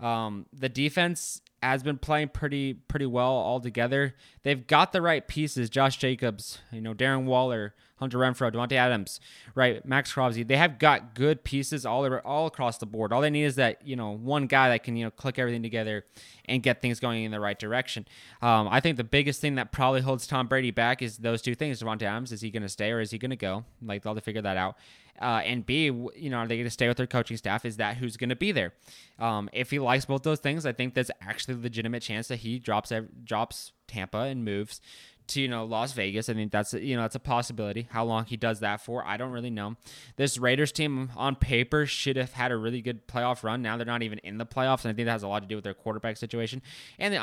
Um, 0.00 0.46
the 0.52 0.68
defense 0.68 1.40
has 1.62 1.82
been 1.82 1.98
playing 1.98 2.28
pretty 2.28 2.74
pretty 2.74 3.06
well 3.06 3.32
all 3.32 3.60
together. 3.60 4.14
They've 4.42 4.66
got 4.66 4.92
the 4.92 5.02
right 5.02 5.26
pieces. 5.26 5.70
Josh 5.70 5.96
Jacobs, 5.96 6.58
you 6.70 6.80
know, 6.80 6.94
Darren 6.94 7.24
Waller, 7.24 7.74
Hunter 7.96 8.18
Renfrow, 8.18 8.52
Davante 8.52 8.72
Adams, 8.72 9.20
right, 9.54 9.84
Maxx 9.86 10.12
Crosby. 10.12 10.42
They 10.42 10.56
have 10.56 10.78
got 10.78 11.14
good 11.14 11.44
pieces 11.44 11.86
all 11.86 12.02
over, 12.02 12.20
all 12.20 12.46
across 12.46 12.78
the 12.78 12.86
board. 12.86 13.12
All 13.12 13.20
they 13.20 13.30
need 13.30 13.44
is 13.44 13.56
that 13.56 13.86
you 13.86 13.96
know 13.96 14.10
one 14.10 14.46
guy 14.46 14.70
that 14.70 14.82
can 14.82 14.96
you 14.96 15.04
know 15.04 15.10
click 15.10 15.38
everything 15.38 15.62
together 15.62 16.04
and 16.46 16.62
get 16.62 16.82
things 16.82 16.98
going 16.98 17.24
in 17.24 17.30
the 17.30 17.40
right 17.40 17.58
direction. 17.58 18.06
Um, 18.42 18.68
I 18.68 18.80
think 18.80 18.96
the 18.96 19.04
biggest 19.04 19.40
thing 19.40 19.54
that 19.54 19.70
probably 19.70 20.00
holds 20.00 20.26
Tom 20.26 20.48
Brady 20.48 20.72
back 20.72 21.00
is 21.00 21.18
those 21.18 21.42
two 21.42 21.54
things. 21.54 21.80
Davante 21.80 22.02
Adams, 22.02 22.32
is 22.32 22.40
he 22.40 22.50
going 22.50 22.62
to 22.62 22.68
stay 22.68 22.90
or 22.90 23.00
is 23.00 23.12
he 23.12 23.18
going 23.18 23.30
to 23.30 23.36
go? 23.36 23.64
Like 23.80 24.02
they'll 24.02 24.14
have 24.14 24.22
to 24.22 24.24
figure 24.24 24.42
that 24.42 24.56
out. 24.56 24.76
Uh, 25.20 25.42
and 25.44 25.64
B, 25.64 25.84
you 25.84 26.30
know, 26.30 26.38
are 26.38 26.48
they 26.48 26.56
going 26.56 26.64
to 26.64 26.70
stay 26.70 26.88
with 26.88 26.96
their 26.96 27.06
coaching 27.06 27.36
staff? 27.36 27.64
Is 27.64 27.76
that 27.76 27.96
who's 27.96 28.16
going 28.16 28.30
to 28.30 28.36
be 28.36 28.50
there? 28.50 28.72
Um, 29.18 29.48
if 29.52 29.70
he 29.70 29.78
likes 29.78 30.04
both 30.04 30.22
those 30.22 30.40
things, 30.40 30.66
I 30.66 30.72
think 30.72 30.94
there's 30.94 31.10
actually 31.20 31.54
a 31.54 31.58
legitimate 31.58 32.02
chance 32.02 32.28
that 32.28 32.36
he 32.36 32.58
drops 32.58 32.92
drops 33.24 33.72
Tampa 33.86 34.18
and 34.18 34.44
moves 34.44 34.80
to 35.28 35.40
you 35.40 35.48
know 35.48 35.64
Las 35.64 35.92
Vegas. 35.92 36.28
I 36.28 36.34
think 36.34 36.52
that's 36.52 36.72
you 36.74 36.96
know 36.96 37.02
that's 37.02 37.14
a 37.14 37.20
possibility. 37.20 37.88
How 37.90 38.04
long 38.04 38.24
he 38.24 38.36
does 38.36 38.60
that 38.60 38.80
for, 38.80 39.04
I 39.04 39.16
don't 39.16 39.32
really 39.32 39.50
know. 39.50 39.76
This 40.16 40.38
Raiders 40.38 40.72
team 40.72 41.10
on 41.16 41.36
paper 41.36 41.86
should 41.86 42.16
have 42.16 42.32
had 42.32 42.52
a 42.52 42.56
really 42.56 42.82
good 42.82 43.06
playoff 43.06 43.42
run. 43.42 43.62
Now 43.62 43.76
they're 43.76 43.86
not 43.86 44.02
even 44.02 44.18
in 44.18 44.38
the 44.38 44.46
playoffs, 44.46 44.84
and 44.84 44.92
I 44.92 44.94
think 44.94 45.06
that 45.06 45.12
has 45.12 45.22
a 45.22 45.28
lot 45.28 45.40
to 45.40 45.48
do 45.48 45.56
with 45.56 45.64
their 45.64 45.74
quarterback 45.74 46.16
situation 46.16 46.62
and 46.98 47.12
the 47.14 47.18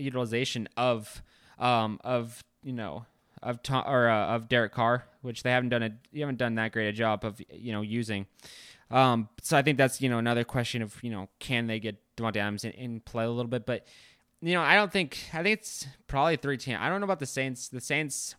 underutilization 0.00 0.66
of 0.76 1.22
um 1.58 2.00
of 2.04 2.42
you 2.62 2.72
know 2.72 3.06
of 3.44 3.62
Tom, 3.62 3.84
or 3.86 4.08
uh, 4.08 4.26
of 4.28 4.48
Derek 4.48 4.72
Carr, 4.72 5.04
which 5.22 5.42
they 5.42 5.50
haven't 5.50 5.68
done 5.68 5.82
a 5.82 5.90
you 6.12 6.22
haven't 6.22 6.38
done 6.38 6.54
that 6.56 6.72
great 6.72 6.88
a 6.88 6.92
job 6.92 7.24
of 7.24 7.40
you 7.50 7.72
know 7.72 7.82
using. 7.82 8.26
Um, 8.90 9.28
so 9.42 9.56
I 9.56 9.62
think 9.62 9.78
that's 9.78 10.00
you 10.00 10.08
know 10.08 10.18
another 10.18 10.44
question 10.44 10.82
of 10.82 11.02
you 11.02 11.10
know 11.10 11.28
can 11.38 11.66
they 11.66 11.78
get 11.78 11.96
Davante 12.16 12.36
Adams 12.36 12.64
in, 12.64 12.72
in 12.72 13.00
play 13.00 13.24
a 13.24 13.30
little 13.30 13.50
bit, 13.50 13.66
but 13.66 13.86
you 14.40 14.54
know 14.54 14.62
I 14.62 14.74
don't 14.74 14.90
think 14.90 15.18
I 15.32 15.42
think 15.42 15.60
it's 15.60 15.86
probably 16.06 16.36
team. 16.56 16.78
I 16.80 16.88
don't 16.88 17.00
know 17.00 17.04
about 17.04 17.20
the 17.20 17.26
Saints. 17.26 17.68
The 17.68 17.80
Saints 17.80 18.34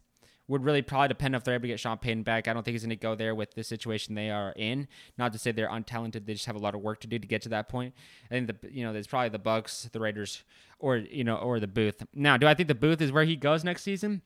would 0.48 0.64
really 0.64 0.82
probably 0.82 1.08
depend 1.08 1.36
if 1.36 1.44
they're 1.44 1.56
able 1.56 1.64
to 1.64 1.68
get 1.70 1.80
Sean 1.80 1.98
Payton 1.98 2.24
back. 2.24 2.48
I 2.48 2.54
don't 2.54 2.64
think 2.64 2.74
he's 2.74 2.84
going 2.84 2.92
to 2.92 2.96
go 2.96 3.16
there 3.16 3.34
with 3.34 3.56
the 3.56 3.64
situation 3.64 4.14
they 4.14 4.30
are 4.30 4.54
in. 4.56 4.88
Not 5.18 5.34
to 5.34 5.40
say 5.40 5.52
they're 5.52 5.70
untalented; 5.70 6.26
they 6.26 6.34
just 6.34 6.46
have 6.46 6.56
a 6.56 6.60
lot 6.60 6.76
of 6.76 6.82
work 6.82 7.00
to 7.02 7.08
do 7.08 7.18
to 7.18 7.28
get 7.28 7.42
to 7.44 7.50
that 7.50 7.70
point. 7.70 7.94
I 8.30 8.36
think 8.36 8.48
the 8.48 8.72
you 8.72 8.84
know 8.84 8.94
there's 8.94 9.08
probably 9.08 9.30
the 9.30 9.40
Bucks, 9.40 9.90
the 9.92 10.00
Raiders, 10.00 10.44
or 10.80 10.98
you 10.98 11.24
know 11.24 11.36
or 11.36 11.60
the 11.60 11.68
Booth. 11.68 12.04
Now, 12.14 12.38
do 12.38 12.48
I 12.48 12.54
think 12.54 12.68
the 12.68 12.76
Booth 12.76 13.02
is 13.02 13.12
where 13.12 13.24
he 13.24 13.36
goes 13.36 13.64
next 13.64 13.84
season? 13.84 14.22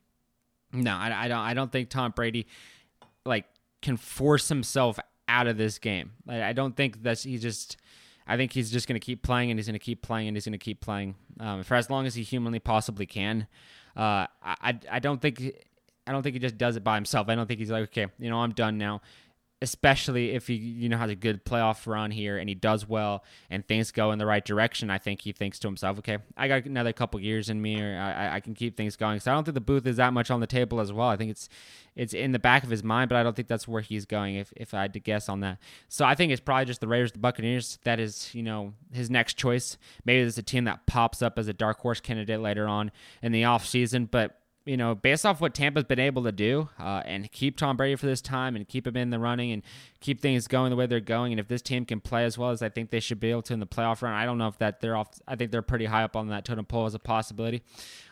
No, 0.71 0.91
I, 0.91 1.25
I 1.25 1.27
don't. 1.27 1.39
I 1.39 1.53
don't 1.53 1.71
think 1.71 1.89
Tom 1.89 2.11
Brady 2.15 2.47
like 3.25 3.45
can 3.81 3.97
force 3.97 4.49
himself 4.49 4.99
out 5.27 5.47
of 5.47 5.57
this 5.57 5.79
game. 5.79 6.11
Like, 6.25 6.41
I 6.41 6.53
don't 6.53 6.75
think 6.75 7.03
that 7.03 7.19
he 7.19 7.37
just. 7.37 7.77
I 8.27 8.37
think 8.37 8.53
he's 8.53 8.69
just 8.69 8.87
going 8.87 8.99
to 8.99 9.03
keep 9.03 9.23
playing 9.23 9.49
and 9.49 9.57
he's 9.57 9.65
going 9.65 9.73
to 9.73 9.79
keep 9.79 10.03
playing 10.03 10.27
and 10.27 10.37
he's 10.37 10.45
going 10.45 10.53
to 10.53 10.59
keep 10.59 10.81
playing 10.81 11.15
um, 11.39 11.63
for 11.63 11.73
as 11.73 11.89
long 11.89 12.05
as 12.05 12.13
he 12.13 12.21
humanly 12.21 12.59
possibly 12.59 13.07
can. 13.07 13.47
Uh, 13.97 14.27
I 14.43 14.77
I 14.91 14.99
don't 14.99 15.19
think 15.19 15.41
I 16.05 16.11
don't 16.11 16.21
think 16.21 16.33
he 16.33 16.39
just 16.39 16.57
does 16.57 16.75
it 16.75 16.83
by 16.83 16.95
himself. 16.95 17.27
I 17.27 17.35
don't 17.35 17.47
think 17.47 17.59
he's 17.59 17.71
like 17.71 17.83
okay, 17.85 18.07
you 18.19 18.29
know, 18.29 18.37
I'm 18.37 18.51
done 18.51 18.77
now 18.77 19.01
especially 19.61 20.31
if 20.31 20.47
he 20.47 20.55
you 20.55 20.87
know 20.87 20.97
has 20.97 21.09
a 21.09 21.15
good 21.15 21.43
playoff 21.43 21.85
run 21.85 22.11
here 22.11 22.37
and 22.37 22.47
he 22.47 22.55
does 22.55 22.87
well 22.87 23.23
and 23.49 23.67
things 23.67 23.91
go 23.91 24.11
in 24.11 24.19
the 24.19 24.25
right 24.25 24.45
direction. 24.45 24.89
I 24.89 24.97
think 24.97 25.21
he 25.21 25.31
thinks 25.33 25.59
to 25.59 25.67
himself, 25.67 25.99
okay, 25.99 26.19
I 26.37 26.47
got 26.47 26.65
another 26.65 26.93
couple 26.93 27.19
years 27.19 27.49
in 27.49 27.61
me, 27.61 27.81
or 27.81 27.97
I, 27.97 28.35
I 28.35 28.39
can 28.39 28.53
keep 28.53 28.77
things 28.77 28.95
going. 28.95 29.19
So 29.19 29.31
I 29.31 29.35
don't 29.35 29.43
think 29.43 29.55
the 29.55 29.61
booth 29.61 29.85
is 29.85 29.97
that 29.97 30.13
much 30.13 30.31
on 30.31 30.39
the 30.39 30.47
table 30.47 30.79
as 30.79 30.93
well. 30.93 31.09
I 31.09 31.17
think 31.17 31.31
it's 31.31 31.49
it's 31.95 32.13
in 32.13 32.31
the 32.31 32.39
back 32.39 32.63
of 32.63 32.69
his 32.69 32.83
mind, 32.83 33.09
but 33.09 33.17
I 33.17 33.23
don't 33.23 33.35
think 33.35 33.49
that's 33.49 33.67
where 33.67 33.81
he's 33.81 34.05
going. 34.05 34.35
If 34.35 34.53
if 34.55 34.73
I 34.73 34.83
had 34.83 34.93
to 34.93 34.99
guess 34.99 35.27
on 35.27 35.41
that, 35.41 35.59
so 35.89 36.05
I 36.05 36.15
think 36.15 36.31
it's 36.31 36.41
probably 36.41 36.65
just 36.65 36.79
the 36.79 36.87
Raiders, 36.87 37.11
the 37.11 37.19
Buccaneers. 37.19 37.79
That 37.83 37.99
is 37.99 38.33
you 38.33 38.43
know 38.43 38.73
his 38.93 39.09
next 39.09 39.35
choice. 39.35 39.77
Maybe 40.05 40.21
there's 40.21 40.37
a 40.37 40.43
team 40.43 40.63
that 40.65 40.85
pops 40.85 41.21
up 41.21 41.37
as 41.37 41.47
a 41.49 41.53
dark 41.53 41.79
horse 41.79 41.99
candidate 41.99 42.39
later 42.39 42.67
on 42.67 42.91
in 43.21 43.33
the 43.33 43.43
off 43.43 43.65
season, 43.65 44.05
but 44.05 44.38
you 44.69 44.77
know, 44.77 44.93
based 44.93 45.25
off 45.25 45.41
what 45.41 45.55
Tampa's 45.55 45.85
been 45.85 45.99
able 45.99 46.23
to 46.25 46.31
do 46.31 46.69
uh, 46.79 47.01
and 47.03 47.31
keep 47.31 47.57
Tom 47.57 47.75
Brady 47.75 47.95
for 47.95 48.05
this 48.05 48.21
time 48.21 48.55
and 48.55 48.67
keep 48.67 48.85
him 48.85 48.95
in 48.95 49.09
the 49.09 49.17
running 49.17 49.51
and 49.51 49.63
keep 49.99 50.21
things 50.21 50.47
going 50.47 50.69
the 50.69 50.75
way 50.75 50.85
they're 50.85 50.99
going, 50.99 51.33
and 51.33 51.39
if 51.39 51.47
this 51.47 51.63
team 51.63 51.85
can 51.85 51.99
play 51.99 52.23
as 52.23 52.37
well 52.37 52.51
as 52.51 52.61
I 52.61 52.69
think 52.69 52.91
they 52.91 52.99
should 52.99 53.19
be 53.19 53.31
able 53.31 53.41
to 53.43 53.53
in 53.53 53.59
the 53.59 53.65
playoff 53.65 54.03
run, 54.03 54.13
I 54.13 54.25
don't 54.25 54.37
know 54.37 54.47
if 54.47 54.59
that 54.59 54.79
they're 54.79 54.95
off. 54.95 55.19
I 55.27 55.35
think 55.35 55.49
they're 55.49 55.63
pretty 55.63 55.85
high 55.85 56.03
up 56.03 56.15
on 56.15 56.27
that 56.27 56.45
totem 56.45 56.65
pole 56.65 56.85
as 56.85 56.93
a 56.93 56.99
possibility. 56.99 57.63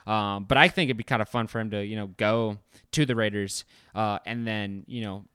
Um, 0.08 0.46
but 0.46 0.58
I 0.58 0.68
think 0.68 0.88
it'd 0.88 0.98
be 0.98 1.04
kind 1.04 1.22
of 1.22 1.30
fun 1.30 1.46
for 1.46 1.60
him 1.60 1.70
to 1.70 1.86
you 1.86 1.96
know 1.96 2.08
go 2.18 2.58
to 2.94 3.06
the 3.06 3.16
Raiders 3.16 3.64
uh, 3.94 4.18
and 4.26 4.48
then 4.48 4.84
you 4.88 5.04
know 5.04 5.26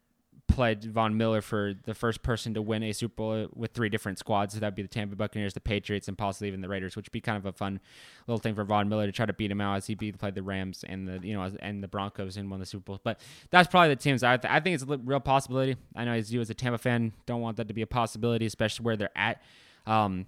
played 0.53 0.85
Von 0.85 1.17
Miller 1.17 1.41
for 1.41 1.75
the 1.85 1.95
first 1.95 2.23
person 2.23 2.55
to 2.55 2.63
win 2.63 2.83
a 2.83 2.93
Super 2.93 3.15
Bowl 3.15 3.49
with 3.55 3.73
three 3.73 3.89
different 3.89 4.19
squads. 4.19 4.55
So 4.55 4.61
that'd 4.61 4.75
be 4.75 4.83
the 4.83 4.89
Tampa 4.89 5.17
Buccaneers, 5.17 5.55
the 5.55 5.61
Patriots, 5.61 6.09
and 6.09 6.17
possibly 6.17 6.49
even 6.49 6.61
the 6.61 6.69
Raiders, 6.69 6.95
which 6.95 7.07
would 7.07 7.13
be 7.13 7.21
kind 7.21 7.39
of 7.39 7.47
a 7.47 7.53
fun 7.53 7.81
little 8.27 8.39
thing 8.39 8.55
for 8.55 8.65
Von 8.65 8.89
Miller 8.89 9.07
to 9.07 9.13
try 9.13 9.27
to 9.27 9.33
beat 9.33 9.51
him 9.51 9.61
out 9.61 9.77
as 9.77 9.87
he 9.87 9.95
beat, 9.95 10.19
played 10.19 10.35
the 10.35 10.43
Rams 10.43 10.85
and 10.87 11.09
the 11.09 11.27
you 11.27 11.35
know 11.35 11.51
and 11.61 11.83
the 11.83 11.89
Broncos 11.89 12.37
and 12.37 12.51
won 12.51 12.61
the 12.61 12.67
Super 12.67 12.85
Bowl. 12.85 13.01
But 13.03 13.21
that's 13.51 13.69
probably 13.69 13.89
the 13.89 13.97
teams. 13.97 14.23
I, 14.23 14.37
th- 14.37 14.53
I 14.53 14.61
think 14.61 14.75
it's 14.75 14.85
a 14.85 14.99
real 14.99 15.21
possibility. 15.21 15.77
I 15.97 16.05
know 16.05 16.13
as 16.13 16.33
you 16.33 16.41
as 16.41 16.51
a 16.51 16.55
Tampa 16.55 16.79
fan 16.79 17.13
don't 17.27 17.41
want 17.41 17.57
that 17.57 17.69
to 17.69 17.75
be 17.75 17.83
a 17.83 17.87
possibility, 17.87 18.47
especially 18.47 18.85
where 18.85 18.97
they're 18.97 19.17
at. 19.17 19.43
Um, 19.87 20.27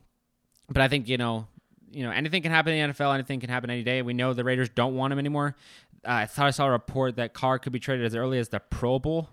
but 0.68 0.82
I 0.82 0.88
think 0.88 1.08
you 1.08 1.18
know 1.18 1.46
you 1.90 2.02
know 2.02 2.10
anything 2.10 2.42
can 2.42 2.50
happen 2.50 2.72
in 2.72 2.88
the 2.88 2.94
NFL. 2.94 3.14
Anything 3.14 3.40
can 3.40 3.50
happen 3.50 3.70
any 3.70 3.82
day. 3.82 4.02
We 4.02 4.14
know 4.14 4.32
the 4.32 4.44
Raiders 4.44 4.68
don't 4.68 4.96
want 4.96 5.12
him 5.12 5.18
anymore. 5.18 5.54
Uh, 6.06 6.12
I 6.12 6.26
thought 6.26 6.46
I 6.46 6.50
saw 6.50 6.66
a 6.66 6.70
report 6.70 7.16
that 7.16 7.34
Carr 7.34 7.58
could 7.58 7.72
be 7.72 7.78
traded 7.78 8.04
as 8.04 8.14
early 8.14 8.38
as 8.38 8.48
the 8.48 8.60
Pro 8.60 8.98
Bowl 8.98 9.28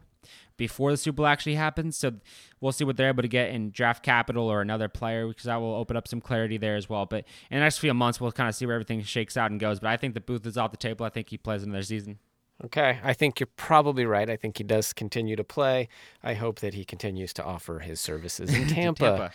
before 0.62 0.92
the 0.92 0.98
Super 0.98 1.16
Bowl 1.16 1.26
actually 1.26 1.56
happens. 1.56 1.98
So 1.98 2.12
we'll 2.60 2.72
see 2.72 2.84
what 2.84 2.96
they're 2.96 3.08
able 3.08 3.24
to 3.24 3.28
get 3.28 3.50
in 3.50 3.72
draft 3.72 4.04
capital 4.04 4.48
or 4.48 4.62
another 4.62 4.88
player 4.88 5.28
because 5.28 5.46
that 5.46 5.56
will 5.56 5.74
open 5.74 5.98
up 5.98 6.08
some 6.08 6.22
clarity 6.22 6.60
there 6.60 6.76
as 6.76 6.88
well. 6.88 7.08
But 7.08 7.26
in 7.50 7.58
the 7.58 7.62
next 7.62 7.80
few 7.80 7.92
months, 7.96 8.22
we'll 8.22 8.32
kind 8.32 8.48
of 8.48 8.54
see 8.54 8.68
where 8.68 8.76
everything 8.76 9.02
shakes 9.02 9.36
out 9.36 9.50
and 9.50 9.60
goes. 9.60 9.80
But 9.80 9.90
I 9.90 9.98
think 9.98 10.14
the 10.14 10.22
Booth 10.22 10.46
is 10.46 10.60
off 10.60 10.70
the 10.70 10.78
table. 10.78 11.04
I 11.04 11.10
think 11.10 11.30
he 11.30 11.38
plays 11.40 11.64
another 11.64 11.82
season. 11.82 12.20
Okay, 12.64 13.00
I 13.04 13.14
think 13.14 13.40
you're 13.40 13.50
probably 13.56 14.06
right. 14.06 14.30
I 14.30 14.36
think 14.36 14.60
he 14.60 14.64
does 14.64 14.94
continue 14.94 15.36
to 15.36 15.44
play. 15.44 15.90
I 16.22 16.36
hope 16.36 16.60
that 16.60 16.76
he 16.76 16.86
continues 16.86 17.34
to 17.34 17.44
offer 17.44 17.80
his 17.80 18.00
services 18.00 18.54
in 18.54 18.68
Tampa, 18.68 19.04
Tampa. 19.04 19.32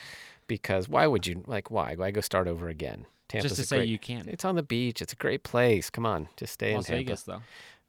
because 0.46 0.88
why 0.88 1.08
would 1.08 1.26
you 1.26 1.42
like 1.44 1.72
why? 1.72 1.96
Why 1.96 2.12
go 2.12 2.20
start 2.20 2.46
over 2.46 2.68
again? 2.68 3.04
Tampa's 3.28 3.50
just 3.50 3.60
to 3.62 3.66
say 3.66 3.76
great, 3.78 3.88
you 3.88 3.98
can. 3.98 4.28
It's 4.28 4.44
on 4.44 4.54
the 4.54 4.62
beach. 4.62 5.02
It's 5.02 5.12
a 5.12 5.16
great 5.16 5.42
place. 5.42 5.90
Come 5.90 6.06
on, 6.06 6.28
just 6.36 6.52
stay 6.52 6.76
Las 6.76 6.88
in 6.88 6.94
Tampa. 6.94 7.04
Vegas 7.04 7.22
though. 7.24 7.42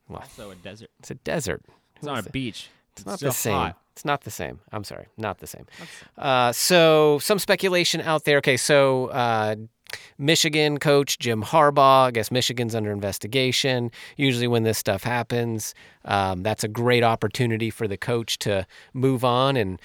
Well, 0.10 0.22
also 0.22 0.50
a 0.50 0.56
desert. 0.56 0.90
It's 0.98 1.12
a 1.12 1.16
desert. 1.16 1.62
It's 1.98 2.06
not 2.06 2.26
a 2.26 2.32
beach. 2.32 2.70
It's, 2.98 3.06
not 3.06 3.20
the 3.20 3.32
same. 3.32 3.54
Hot. 3.54 3.78
It's 3.94 4.06
not 4.06 4.22
the 4.22 4.32
same. 4.32 4.60
I'm 4.72 4.84
sorry, 4.84 5.08
not 5.18 5.40
the 5.40 5.48
same. 5.48 5.66
Uh, 6.18 6.52
so 6.52 7.20
some 7.20 7.40
speculation 7.40 8.02
out 8.02 8.26
there. 8.26 8.38
Okay, 8.38 8.58
so 8.58 9.08
uh, 9.08 9.56
Michigan 10.18 10.78
coach 10.78 11.20
Jim 11.20 11.44
Harbaugh. 11.44 12.08
I 12.08 12.12
guess 12.12 12.32
Michigan's 12.32 12.76
under 12.76 12.92
investigation. 12.92 13.92
Usually, 14.16 14.48
when 14.48 14.64
this 14.64 14.78
stuff 14.78 15.04
happens, 15.04 15.74
um, 16.06 16.44
that's 16.44 16.64
a 16.64 16.68
great 16.68 17.04
opportunity 17.04 17.70
for 17.70 17.88
the 17.88 17.98
coach 17.98 18.38
to 18.40 18.66
move 18.94 19.24
on 19.24 19.58
and 19.58 19.80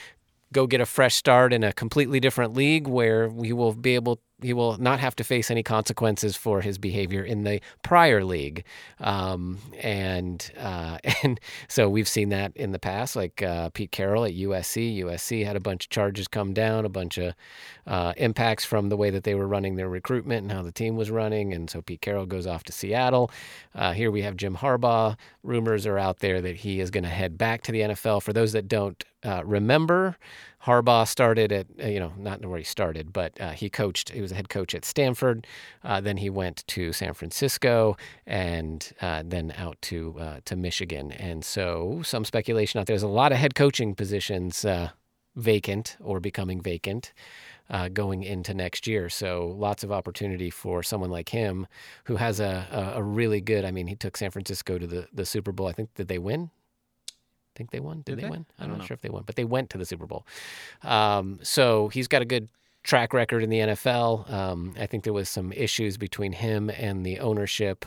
go 0.52 0.66
get 0.66 0.80
a 0.80 0.86
fresh 0.86 1.14
start 1.14 1.52
in 1.52 1.64
a 1.64 1.72
completely 1.72 2.20
different 2.20 2.54
league 2.54 2.86
where 2.86 3.30
he 3.42 3.52
will 3.52 3.72
be 3.72 3.94
able 3.94 4.20
he 4.42 4.52
will 4.52 4.76
not 4.78 5.00
have 5.00 5.16
to 5.16 5.24
face 5.24 5.50
any 5.50 5.62
consequences 5.62 6.36
for 6.36 6.60
his 6.60 6.78
behavior 6.78 7.22
in 7.22 7.44
the 7.44 7.60
prior 7.82 8.24
league, 8.24 8.64
um, 9.00 9.58
and 9.80 10.50
uh, 10.58 10.98
and 11.22 11.40
so 11.68 11.88
we've 11.88 12.08
seen 12.08 12.30
that 12.30 12.56
in 12.56 12.72
the 12.72 12.78
past, 12.78 13.16
like 13.16 13.42
uh, 13.42 13.70
Pete 13.70 13.92
Carroll 13.92 14.24
at 14.24 14.32
USC. 14.32 14.98
USC 14.98 15.44
had 15.44 15.56
a 15.56 15.60
bunch 15.60 15.86
of 15.86 15.90
charges 15.90 16.28
come 16.28 16.52
down, 16.52 16.84
a 16.84 16.88
bunch 16.88 17.18
of 17.18 17.34
uh, 17.86 18.12
impacts 18.16 18.64
from 18.64 18.88
the 18.88 18.96
way 18.96 19.10
that 19.10 19.24
they 19.24 19.34
were 19.34 19.46
running 19.46 19.76
their 19.76 19.88
recruitment 19.88 20.42
and 20.42 20.52
how 20.52 20.62
the 20.62 20.72
team 20.72 20.96
was 20.96 21.10
running, 21.10 21.52
and 21.52 21.70
so 21.70 21.82
Pete 21.82 22.00
Carroll 22.00 22.26
goes 22.26 22.46
off 22.46 22.64
to 22.64 22.72
Seattle. 22.72 23.30
Uh, 23.74 23.92
here 23.92 24.10
we 24.10 24.22
have 24.22 24.36
Jim 24.36 24.56
Harbaugh. 24.56 25.16
Rumors 25.42 25.86
are 25.86 25.98
out 25.98 26.20
there 26.20 26.40
that 26.40 26.56
he 26.56 26.80
is 26.80 26.90
going 26.90 27.04
to 27.04 27.10
head 27.10 27.38
back 27.38 27.62
to 27.62 27.72
the 27.72 27.80
NFL. 27.80 28.22
For 28.22 28.32
those 28.32 28.52
that 28.52 28.68
don't 28.68 29.02
uh, 29.24 29.42
remember, 29.44 30.16
Harbaugh 30.64 31.06
started 31.06 31.52
at 31.52 31.66
uh, 31.82 31.86
you 31.86 31.98
know 31.98 32.12
not 32.16 32.44
where 32.44 32.58
he 32.58 32.64
started, 32.64 33.12
but 33.12 33.38
he 33.54 33.68
coached. 33.68 34.10
He 34.10 34.20
was 34.20 34.32
a 34.32 34.34
head 34.34 34.48
coach 34.48 34.74
at 34.74 34.84
Stanford. 34.84 35.46
Uh, 35.84 36.00
then 36.00 36.16
he 36.16 36.30
went 36.30 36.66
to 36.68 36.92
San 36.92 37.14
Francisco 37.14 37.96
and 38.26 38.92
uh, 39.00 39.22
then 39.24 39.52
out 39.56 39.80
to 39.82 40.16
uh, 40.18 40.40
to 40.44 40.56
Michigan. 40.56 41.12
And 41.12 41.44
so 41.44 42.02
some 42.04 42.24
speculation 42.24 42.80
out 42.80 42.86
there. 42.86 42.94
There's 42.94 43.02
a 43.02 43.08
lot 43.08 43.32
of 43.32 43.38
head 43.38 43.54
coaching 43.54 43.94
positions 43.94 44.64
uh, 44.64 44.90
vacant 45.36 45.96
or 46.00 46.20
becoming 46.20 46.60
vacant. 46.60 47.12
Uh, 47.70 47.88
going 47.88 48.22
into 48.22 48.52
next 48.52 48.86
year. 48.86 49.08
So 49.08 49.54
lots 49.56 49.82
of 49.82 49.90
opportunity 49.90 50.50
for 50.50 50.82
someone 50.82 51.10
like 51.10 51.30
him 51.30 51.66
who 52.04 52.16
has 52.16 52.38
a, 52.38 52.66
a, 52.70 52.98
a, 52.98 53.02
really 53.02 53.40
good. 53.40 53.64
I 53.64 53.70
mean, 53.70 53.86
he 53.86 53.94
took 53.94 54.18
San 54.18 54.30
Francisco 54.30 54.78
to 54.78 54.86
the, 54.86 55.08
the 55.10 55.24
Super 55.24 55.52
Bowl. 55.52 55.68
I 55.68 55.72
think 55.72 55.94
did 55.94 56.08
they 56.08 56.18
win? 56.18 56.50
I 57.54 57.58
think 57.58 57.70
they 57.70 57.80
won. 57.80 57.98
Did, 57.98 58.04
Did 58.04 58.18
they, 58.18 58.22
they, 58.22 58.30
win? 58.30 58.46
I'm 58.58 58.70
not 58.70 58.78
know. 58.78 58.84
sure 58.84 58.94
if 58.94 59.02
they 59.02 59.10
won, 59.10 59.24
but 59.26 59.36
they 59.36 59.44
went 59.44 59.70
to 59.70 59.78
the 59.78 59.84
Super 59.84 60.06
Bowl. 60.06 60.26
Um, 60.82 61.38
so 61.42 61.88
he's 61.88 62.08
got 62.08 62.22
a 62.22 62.24
good 62.24 62.48
track 62.82 63.12
record 63.12 63.42
in 63.42 63.50
the 63.50 63.58
NFL. 63.58 64.30
Um, 64.30 64.74
I 64.78 64.86
think 64.86 65.04
there 65.04 65.12
was 65.12 65.28
some 65.28 65.52
issues 65.52 65.96
between 65.96 66.32
him 66.32 66.70
and 66.70 67.04
the 67.04 67.20
ownership, 67.20 67.84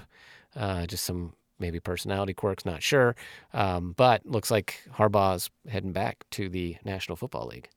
uh, 0.56 0.86
just 0.86 1.04
some 1.04 1.34
maybe 1.60 1.80
personality 1.80 2.34
quirks, 2.34 2.66
not 2.66 2.84
sure. 2.84 3.16
Um, 3.54 3.94
but 3.98 4.26
looks 4.26 4.52
like 4.52 4.82
Harbaugh's 4.94 5.50
heading 5.68 5.92
back 5.92 6.26
to 6.32 6.50
the 6.50 6.78
National 6.84 7.16
Football 7.16 7.48
League. 7.48 7.70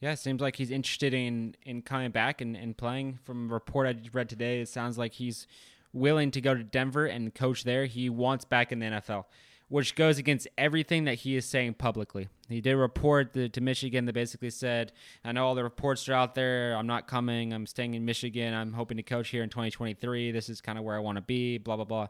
Yeah, 0.00 0.12
it 0.12 0.18
seems 0.18 0.40
like 0.40 0.56
he's 0.56 0.70
interested 0.70 1.12
in 1.12 1.56
in 1.64 1.82
coming 1.82 2.10
back 2.10 2.40
and, 2.40 2.56
and 2.56 2.76
playing. 2.76 3.18
From 3.24 3.50
a 3.50 3.54
report 3.54 3.88
I 3.88 3.96
read 4.12 4.28
today, 4.28 4.60
it 4.60 4.68
sounds 4.68 4.96
like 4.96 5.14
he's 5.14 5.46
willing 5.92 6.30
to 6.32 6.40
go 6.40 6.54
to 6.54 6.62
Denver 6.62 7.06
and 7.06 7.34
coach 7.34 7.64
there. 7.64 7.86
He 7.86 8.08
wants 8.08 8.44
back 8.44 8.70
in 8.70 8.78
the 8.78 8.86
NFL, 8.86 9.24
which 9.68 9.94
goes 9.94 10.18
against 10.18 10.48
everything 10.56 11.04
that 11.04 11.16
he 11.16 11.36
is 11.36 11.44
saying 11.44 11.74
publicly. 11.74 12.28
He 12.48 12.60
did 12.60 12.74
report 12.76 13.34
to, 13.34 13.48
to 13.50 13.60
Michigan 13.60 14.06
that 14.06 14.14
basically 14.14 14.50
said, 14.50 14.92
I 15.24 15.32
know 15.32 15.46
all 15.46 15.54
the 15.54 15.62
reports 15.62 16.08
are 16.08 16.14
out 16.14 16.34
there. 16.34 16.74
I'm 16.74 16.86
not 16.86 17.06
coming. 17.06 17.52
I'm 17.52 17.66
staying 17.66 17.94
in 17.94 18.04
Michigan. 18.04 18.54
I'm 18.54 18.72
hoping 18.72 18.96
to 18.96 19.02
coach 19.02 19.28
here 19.28 19.42
in 19.42 19.50
2023. 19.50 20.32
This 20.32 20.48
is 20.48 20.62
kind 20.62 20.78
of 20.78 20.84
where 20.84 20.96
I 20.96 21.00
want 21.00 21.16
to 21.16 21.22
be, 21.22 21.58
blah, 21.58 21.76
blah, 21.76 21.84
blah. 21.84 22.08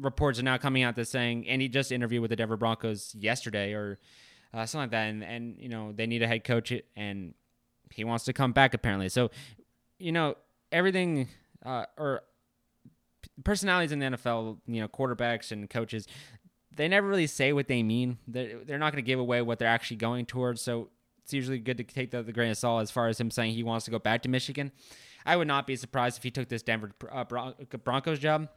Reports 0.00 0.40
are 0.40 0.42
now 0.42 0.58
coming 0.58 0.82
out 0.82 0.96
that 0.96 1.06
saying, 1.06 1.48
and 1.48 1.62
he 1.62 1.68
just 1.68 1.92
interviewed 1.92 2.22
with 2.22 2.30
the 2.30 2.36
Denver 2.36 2.56
Broncos 2.56 3.14
yesterday 3.14 3.72
or 3.72 3.98
uh, 4.52 4.66
something 4.66 4.84
like 4.84 4.90
that. 4.90 5.08
And, 5.10 5.22
and, 5.22 5.60
you 5.60 5.68
know, 5.68 5.92
they 5.92 6.06
need 6.06 6.22
a 6.22 6.26
head 6.26 6.42
coach, 6.42 6.72
and 6.96 7.34
he 7.92 8.02
wants 8.02 8.24
to 8.24 8.32
come 8.32 8.52
back 8.52 8.74
apparently. 8.74 9.08
So, 9.08 9.30
you 9.98 10.10
know, 10.10 10.36
everything, 10.72 11.28
uh, 11.64 11.84
or 11.96 12.22
personalities 13.44 13.92
in 13.92 13.98
the 13.98 14.06
NFL, 14.06 14.58
you 14.66 14.80
know, 14.80 14.88
quarterbacks 14.88 15.52
and 15.52 15.68
coaches, 15.68 16.06
they 16.74 16.88
never 16.88 17.06
really 17.06 17.26
say 17.26 17.52
what 17.52 17.68
they 17.68 17.82
mean. 17.82 18.18
They're, 18.28 18.64
they're 18.64 18.78
not 18.78 18.92
going 18.92 19.02
to 19.02 19.06
give 19.06 19.18
away 19.18 19.42
what 19.42 19.58
they're 19.58 19.68
actually 19.68 19.96
going 19.98 20.26
towards. 20.26 20.62
So 20.62 20.88
it's 21.22 21.32
usually 21.32 21.58
good 21.58 21.78
to 21.78 21.84
take 21.84 22.10
the, 22.10 22.18
a 22.18 22.32
grain 22.32 22.50
of 22.50 22.58
salt 22.58 22.82
as 22.82 22.90
far 22.90 23.08
as 23.08 23.20
him 23.20 23.30
saying 23.30 23.54
he 23.54 23.62
wants 23.62 23.84
to 23.86 23.90
go 23.90 23.98
back 23.98 24.22
to 24.22 24.28
Michigan. 24.28 24.72
I 25.26 25.36
would 25.36 25.48
not 25.48 25.66
be 25.66 25.76
surprised 25.76 26.16
if 26.16 26.22
he 26.22 26.30
took 26.30 26.48
this 26.48 26.62
Denver 26.62 26.92
uh, 27.10 27.24
Broncos 27.24 28.18
job 28.18 28.48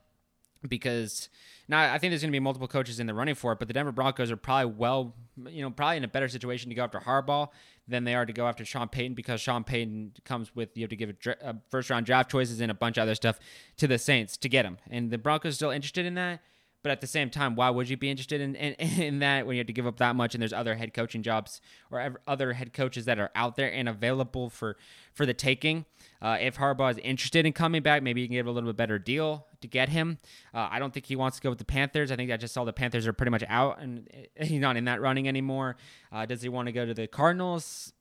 because 0.68 1.30
now 1.68 1.94
I 1.94 1.98
think 1.98 2.12
there's 2.12 2.22
going 2.22 2.32
to 2.32 2.36
be 2.36 2.40
multiple 2.40 2.68
coaches 2.68 3.00
in 3.00 3.08
the 3.08 3.14
running 3.14 3.36
for 3.36 3.52
it, 3.52 3.60
but 3.60 3.68
the 3.68 3.74
Denver 3.74 3.92
Broncos 3.92 4.32
are 4.32 4.38
probably 4.38 4.74
well, 4.74 5.14
you 5.48 5.62
know, 5.62 5.70
probably 5.70 5.98
in 5.98 6.04
a 6.04 6.08
better 6.08 6.28
situation 6.28 6.70
to 6.70 6.76
go 6.76 6.84
after 6.84 7.00
Harbaugh 7.00 7.50
than 7.88 8.06
they 8.06 8.16
are 8.16 8.26
to 8.26 8.34
go 8.34 8.48
after 8.48 8.64
Sean 8.64 8.88
Payton 8.88 9.14
because 9.14 9.42
Sean 9.42 9.64
Payton 9.64 10.14
comes 10.24 10.56
with 10.56 10.70
you 10.76 10.84
have 10.84 10.90
to 10.90 10.96
give 10.96 11.10
a, 11.10 11.36
a 11.42 11.56
first 11.70 11.90
round 11.90 12.06
draft 12.06 12.32
choices 12.32 12.62
and 12.62 12.72
a 12.72 12.76
bunch 12.76 12.98
of 12.98 13.04
other 13.04 13.16
stuff 13.16 13.40
to 13.78 13.88
the 13.88 13.98
Saints 13.98 14.38
to 14.38 14.50
get 14.50 14.66
him, 14.66 14.78
and 14.90 15.12
the 15.12 15.18
Broncos 15.18 15.56
still 15.56 15.72
interested 15.72 16.06
in 16.06 16.16
that. 16.16 16.42
But 16.84 16.92
at 16.92 17.02
the 17.02 17.08
same 17.08 17.30
time, 17.30 17.56
why 17.56 17.70
would 17.70 17.90
you 17.90 17.98
be 17.98 18.10
interested 18.10 18.42
in, 18.42 18.56
in, 18.56 18.74
in 19.02 19.20
that 19.20 19.48
when 19.48 19.56
you 19.56 19.62
have 19.62 19.68
to 19.68 19.74
give 19.74 19.88
up 19.88 19.98
that 19.98 20.16
much 20.16 20.36
and 20.36 20.42
there's 20.42 20.54
other 20.54 20.76
head 20.76 20.94
coaching 20.94 21.24
jobs 21.24 21.62
or 21.90 22.20
other 22.28 22.54
head 22.54 22.74
coaches 22.74 23.06
that 23.06 23.18
are 23.20 23.32
out 23.36 23.56
there 23.56 23.72
and 23.72 23.88
available 23.90 24.50
for, 24.50 24.78
for 25.14 25.26
the 25.26 25.34
taking? 25.34 25.86
Uh, 26.22 26.38
if 26.40 26.58
Harbaugh 26.58 26.92
is 26.92 26.98
interested 27.00 27.46
in 27.46 27.54
coming 27.54 27.82
back, 27.82 28.04
maybe 28.04 28.22
you 28.22 28.28
can 28.28 28.36
get 28.36 28.46
a 28.46 28.52
little 28.52 28.70
bit 28.70 28.78
better 28.78 29.00
deal 29.00 29.48
to 29.62 29.68
get 29.68 29.90
him. 29.90 30.20
Uh, 30.54 30.68
I 30.70 30.80
don't 30.80 30.94
think 30.94 31.06
he 31.06 31.16
wants 31.16 31.38
to 31.38 31.44
go 31.44 31.50
with 31.50 31.60
the 31.60 31.66
Panthers. 31.66 32.12
I 32.12 32.16
think 32.16 32.32
I 32.32 32.38
just 32.38 32.54
saw 32.54 32.66
the 32.66 32.74
Panthers 32.74 33.08
are 33.08 33.14
pretty 33.14 33.32
much 33.32 33.44
out 33.48 33.80
and 33.82 34.08
he's 34.36 34.52
not 34.60 34.78
in 34.78 34.86
that 34.86 35.02
running 35.02 35.28
anymore. 35.28 35.78
Uh, 36.12 36.26
does 36.26 36.42
he 36.42 36.50
want 36.50 36.68
to 36.68 36.72
go 36.72 36.86
to 36.86 36.94
the 36.94 37.08
Cardinals? 37.08 37.94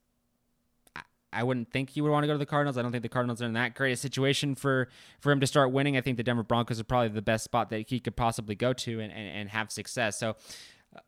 I 1.33 1.42
wouldn't 1.42 1.71
think 1.71 1.90
he 1.90 2.01
would 2.01 2.11
want 2.11 2.25
to 2.25 2.27
go 2.27 2.35
to 2.35 2.38
the 2.38 2.47
Cardinals. 2.47 2.77
I 2.77 2.83
don't 2.83 2.92
think 2.92 3.03
the 3.03 3.09
Cardinals 3.09 3.40
are 3.40 3.47
in 3.47 3.55
that 3.55 3.75
great 3.75 3.92
a 3.92 3.97
situation 3.97 4.55
for 4.55 4.88
for 5.21 5.33
him 5.33 5.40
to 5.40 5.47
start 5.47 5.73
winning. 5.73 5.97
I 5.97 6.01
think 6.01 6.16
the 6.16 6.23
Denver 6.23 6.42
Broncos 6.42 6.79
are 6.79 6.85
probably 6.85 7.09
the 7.09 7.23
best 7.23 7.45
spot 7.45 7.71
that 7.71 7.88
he 7.88 8.01
could 8.01 8.16
possibly 8.16 8.55
go 8.55 8.73
to 8.73 9.01
and, 9.01 9.12
and, 9.12 9.29
and 9.29 9.49
have 9.51 9.71
success. 9.71 10.18
So, 10.18 10.37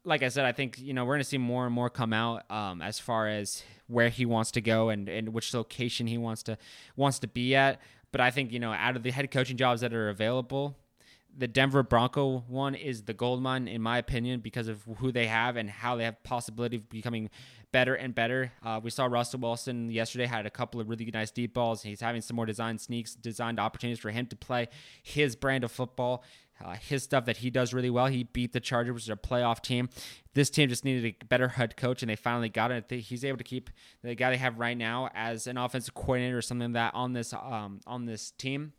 like 0.05 0.23
I 0.23 0.29
said, 0.29 0.45
I 0.45 0.53
think 0.53 0.79
you 0.79 0.95
know 0.95 1.05
we're 1.05 1.15
going 1.15 1.21
to 1.21 1.29
see 1.29 1.39
more 1.39 1.67
and 1.67 1.75
more 1.75 1.91
come 1.91 2.13
out 2.13 2.51
um, 2.51 2.81
as 2.81 2.99
far 2.99 3.29
as 3.29 3.63
where 3.87 4.09
he 4.09 4.25
wants 4.25 4.51
to 4.53 4.61
go 4.61 4.89
and, 4.89 5.09
and 5.09 5.31
which 5.31 5.53
location 5.53 6.07
he 6.07 6.19
wants 6.19 6.43
to 6.45 6.57
wants 6.97 7.19
to 7.21 7.29
be 7.29 7.55
at. 7.55 7.81
But 8.13 8.21
I 8.21 8.31
think 8.31 8.53
you 8.53 8.61
know 8.61 8.73
out 8.73 8.97
of 8.97 9.03
the 9.03 9.11
head 9.11 9.31
coaching 9.31 9.57
jobs 9.57 9.83
that 9.83 9.93
are 9.93 10.09
available, 10.09 10.77
the 11.37 11.49
Denver 11.49 11.83
Bronco 11.83 12.45
one 12.49 12.75
is 12.75 13.03
the 13.03 13.15
gold 13.15 13.43
mine 13.43 13.69
in 13.69 13.83
my 13.83 13.99
opinion 13.99 14.41
because 14.41 14.69
of 14.69 14.83
who 14.99 15.13
they 15.13 15.27
have 15.27 15.57
and 15.57 15.69
how 15.69 15.97
they 15.97 16.05
have 16.05 16.23
possibility 16.23 16.77
of 16.77 16.89
becoming 16.89 17.31
better 17.73 17.95
and 17.95 18.15
better. 18.15 18.53
Uh, 18.63 18.81
we 18.83 18.91
saw 18.91 19.07
Russell 19.07 19.41
Wilson 19.41 19.91
yesterday 19.91 20.27
had 20.27 20.47
a 20.47 20.51
couple 20.51 20.81
of 20.81 20.89
really 20.89 21.11
nice 21.13 21.31
deep 21.31 21.55
balls. 21.55 21.83
He's 21.83 22.01
having 22.01 22.21
some 22.21 22.37
more 22.37 22.47
design 22.47 22.79
sneaks, 22.79 23.15
designed 23.15 23.59
opportunities 23.59 23.99
for 23.99 24.11
him 24.11 24.27
to 24.27 24.37
play 24.37 24.69
his 25.03 25.35
brand 25.35 25.65
of 25.65 25.73
football. 25.73 26.23
Uh, 26.65 26.75
his 26.75 27.03
stuff 27.03 27.25
that 27.25 27.39
he 27.39 27.51
does 27.51 27.75
really 27.75 27.91
well. 27.91 28.07
He 28.07 28.23
beat 28.23 28.53
the 28.53 28.61
Chargers, 28.61 28.95
which 28.95 29.03
is 29.03 29.09
a 29.09 29.17
playoff 29.17 29.61
team. 29.61 29.89
This 30.35 30.51
team 30.51 30.69
just 30.69 30.85
needed 30.85 31.17
a 31.21 31.25
better 31.25 31.49
head 31.49 31.77
coach, 31.77 32.01
and 32.01 32.09
they 32.09 32.15
finally 32.15 32.49
got 32.49 32.71
it. 32.71 32.89
He's 32.89 33.25
able 33.25 33.39
to 33.39 33.45
keep 33.45 33.71
the 34.05 34.15
guy 34.15 34.31
they 34.31 34.37
have 34.37 34.57
right 34.57 34.77
now 34.77 35.11
as 35.15 35.49
an 35.49 35.59
offensive 35.59 35.95
coordinator 35.95 36.39
or 36.39 36.43
something 36.43 36.73
like 36.73 36.93
that 36.93 36.95
on 36.95 37.13
this 37.13 37.33
um, 37.33 37.81
on 37.89 38.05
this 38.07 38.31
team 38.31 38.73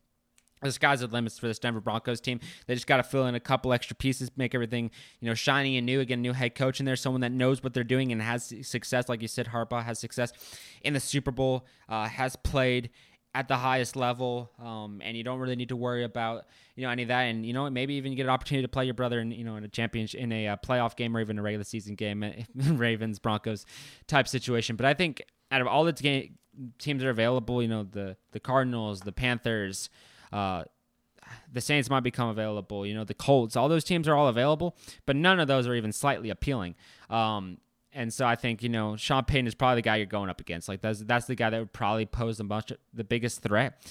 the 0.68 0.74
sky's 0.74 1.02
the 1.02 1.08
limits 1.08 1.40
for 1.40 1.48
this 1.48 1.60
Denver 1.60 1.82
Broncos 1.82 2.22
team. 2.22 2.40
They 2.68 2.74
just 2.74 2.88
got 2.88 2.98
to 2.98 3.04
fill 3.04 3.28
in 3.28 3.36
a 3.36 3.40
couple 3.40 3.74
extra 3.74 3.96
pieces, 3.96 4.32
make 4.36 4.56
everything 4.56 4.92
you 5.20 5.28
know 5.28 5.34
shiny 5.34 5.78
and 5.78 5.86
new. 5.86 6.00
Again, 6.00 6.22
new 6.22 6.34
head 6.34 6.56
coach 6.56 6.80
in 6.80 6.86
there, 6.86 6.96
someone 6.96 7.22
that 7.22 7.32
knows 7.32 7.64
what 7.64 7.74
they're 7.74 7.84
doing 7.84 8.12
and 8.12 8.22
has 8.22 8.54
success. 8.64 9.10
Like 9.10 9.22
you 9.22 9.28
said, 9.28 9.48
Harbaugh 9.48 9.84
has 9.84 10.00
success 10.00 10.32
in 10.82 10.94
the 10.94 11.00
Super 11.00 11.32
Bowl, 11.32 11.66
uh, 11.90 12.08
has 12.08 12.36
played 12.36 12.90
at 13.36 13.50
the 13.50 13.58
highest 13.58 13.98
level, 13.98 14.50
um, 14.64 15.02
and 15.04 15.18
you 15.18 15.24
don't 15.24 15.40
really 15.40 15.58
need 15.58 15.68
to 15.68 15.76
worry 15.76 16.06
about 16.06 16.46
you 16.76 16.84
know 16.84 16.90
any 16.90 17.02
of 17.02 17.10
that. 17.10 17.24
And 17.24 17.46
you 17.46 17.52
know 17.52 17.70
maybe 17.70 17.96
even 17.96 18.14
you 18.14 18.16
get 18.16 18.24
an 18.24 18.30
opportunity 18.30 18.64
to 18.64 18.70
play 18.70 18.86
your 18.86 18.94
brother 18.94 19.20
in 19.20 19.30
you 19.32 19.44
know 19.44 19.58
in 19.58 19.64
a 19.66 19.68
championship 19.68 20.22
in 20.22 20.32
a 20.32 20.48
uh, 20.48 20.56
playoff 20.56 20.96
game 20.96 21.16
or 21.16 21.20
even 21.20 21.38
a 21.38 21.42
regular 21.42 21.66
season 21.66 21.96
game, 21.96 22.24
Ravens 22.56 23.20
Broncos 23.20 23.66
type 24.08 24.28
situation. 24.28 24.78
But 24.78 24.86
I 24.86 24.94
think 24.94 25.22
out 25.52 25.60
of 25.60 25.68
all 25.68 25.84
the 25.84 25.94
teams 25.94 26.32
that 27.02 27.08
are 27.08 27.10
available, 27.10 27.62
you 27.62 27.68
know 27.68 27.84
the 27.84 28.16
the 28.32 28.40
Cardinals, 28.40 29.02
the 29.02 29.12
Panthers. 29.12 29.90
Uh, 30.36 30.64
the 31.52 31.62
Saints 31.62 31.90
might 31.90 32.02
become 32.02 32.30
available. 32.30 32.86
You 32.86 32.94
know, 32.94 33.04
the 33.04 33.14
Colts, 33.14 33.56
all 33.56 33.70
those 33.70 33.84
teams 33.84 34.08
are 34.08 34.16
all 34.16 34.28
available, 34.28 34.76
but 35.06 35.16
none 35.16 35.40
of 35.40 35.48
those 35.48 35.68
are 35.68 35.74
even 35.74 35.92
slightly 35.92 36.30
appealing. 36.30 36.76
Um, 37.10 37.58
and 37.94 38.14
so 38.14 38.26
I 38.26 38.36
think 38.36 38.62
you 38.62 38.68
know 38.68 38.98
Sean 38.98 39.24
Payton 39.24 39.48
is 39.48 39.56
probably 39.56 39.76
the 39.76 39.82
guy 39.84 39.96
you're 39.96 40.06
going 40.06 40.30
up 40.30 40.42
against. 40.42 40.68
Like 40.68 40.82
that's 40.82 41.00
that's 41.00 41.26
the 41.28 41.36
guy 41.36 41.50
that 41.50 41.58
would 41.58 41.72
probably 41.72 42.06
pose 42.06 42.38
the 42.38 42.44
much 42.44 42.74
the 42.94 43.06
biggest 43.06 43.42
threat. 43.42 43.82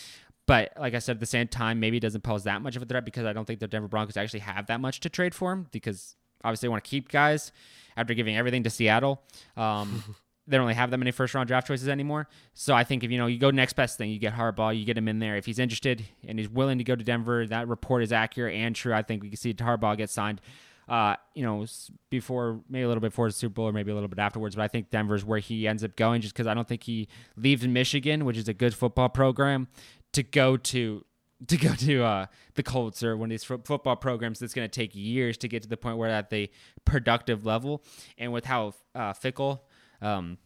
But 0.47 0.75
like 0.79 0.93
I 0.93 0.99
said, 0.99 1.17
at 1.17 1.21
the 1.21 1.27
same 1.27 1.49
time, 1.49 1.81
maybe 1.81 1.97
he 1.97 2.01
doesn't 2.01 2.21
pose 2.21 2.45
that 2.45 2.61
much 2.61 2.77
of 2.77 2.83
a 2.83 2.85
threat 2.85 3.07
because 3.07 3.25
I 3.25 3.33
don't 3.33 3.47
think 3.47 3.61
the 3.61 3.67
Denver 3.67 3.89
Broncos 3.89 4.19
actually 4.19 4.41
have 4.41 4.67
that 4.67 4.79
much 4.79 5.01
to 5.01 5.09
trade 5.09 5.35
for 5.35 5.53
him 5.53 5.69
because 5.73 6.17
obviously 6.45 6.67
they 6.67 6.71
want 6.71 6.85
to 6.85 6.91
keep 6.91 7.11
guys 7.11 7.51
after 7.97 8.13
giving 8.13 8.37
everything 8.37 8.63
to 8.65 8.71
Seattle. 8.71 9.23
Um, 9.57 10.17
they 10.47 10.57
don't 10.57 10.65
really 10.65 10.75
have 10.75 10.91
that 10.91 10.99
many 10.99 11.11
first 11.11 11.35
round 11.35 11.49
draft 11.49 11.67
choices 11.67 11.89
anymore. 11.89 12.29
So 12.53 12.75
I 12.75 12.85
think 12.85 13.03
if 13.03 13.11
you 13.11 13.19
know 13.19 13.27
you 13.27 13.39
go 13.39 13.51
next 13.51 13.75
best 13.75 13.97
thing, 13.97 14.11
you 14.11 14.19
get 14.19 14.35
Harbaugh, 14.35 14.79
you 14.79 14.85
get 14.85 14.99
him 14.99 15.09
in 15.09 15.19
there. 15.19 15.37
If 15.37 15.47
he's 15.47 15.59
interested 15.59 16.05
and 16.27 16.39
he's 16.39 16.49
willing 16.49 16.79
to 16.79 16.85
go 16.85 16.95
to 16.95 17.05
Denver, 17.05 17.47
that 17.47 17.69
report 17.69 18.03
is 18.03 18.13
accurate 18.13 18.55
and 18.55 18.77
true. 18.77 18.93
I 18.93 19.03
think 19.03 19.23
we 19.23 19.31
can 19.31 19.37
see 19.37 19.55
Harbaugh 19.55 19.97
get 19.97 20.11
signed. 20.11 20.41
Uh, 20.87 21.17
you 21.35 21.43
know, 21.43 21.65
before 22.11 22.61
maybe 22.69 22.83
a 22.83 22.89
little 22.89 23.01
bit 23.01 23.09
before 23.09 23.27
the 23.27 23.33
Super 23.33 23.55
Bowl 23.55 23.69
or 23.69 23.73
maybe 23.73 23.91
a 23.91 23.95
little 23.95 24.09
bit 24.09 24.19
afterwards. 24.19 24.55
But 24.55 24.65
I 24.65 24.69
think 24.69 24.91
Denver's 24.91 25.25
where 25.25 25.39
he 25.39 25.67
ends 25.67 25.83
up 25.83 25.97
going, 25.97 26.21
just 26.21 26.35
because 26.35 26.47
I 26.47 26.53
don't 26.53 26.69
think 26.69 26.83
he 26.83 27.09
leaves 27.37 27.67
Michigan, 27.67 28.27
which 28.27 28.37
is 28.37 28.49
a 28.49 28.53
good 28.53 28.75
football 28.75 29.09
program, 29.09 29.69
to 30.13 30.23
go 30.23 30.59
to 30.59 31.03
to 31.49 31.57
go 31.57 31.75
to 31.75 32.03
uh, 32.03 32.27
the 32.55 32.63
Colts 32.63 33.03
or 33.03 33.17
one 33.17 33.27
of 33.27 33.31
these 33.31 33.51
f- 33.51 33.65
football 33.65 33.97
programs 33.97 34.39
that's 34.39 34.55
going 34.55 34.69
to 34.69 34.73
take 34.73 34.95
years 34.95 35.37
to 35.39 35.49
get 35.49 35.63
to 35.63 35.69
the 35.69 35.77
point 35.77 35.97
where 35.97 36.11
at 36.11 36.31
the 36.31 36.51
productive 36.85 37.45
level. 37.47 37.83
And 38.19 38.33
with 38.33 38.45
how 38.45 38.75
uh, 38.95 39.15
fickle 39.15 39.65
um, 40.05 40.39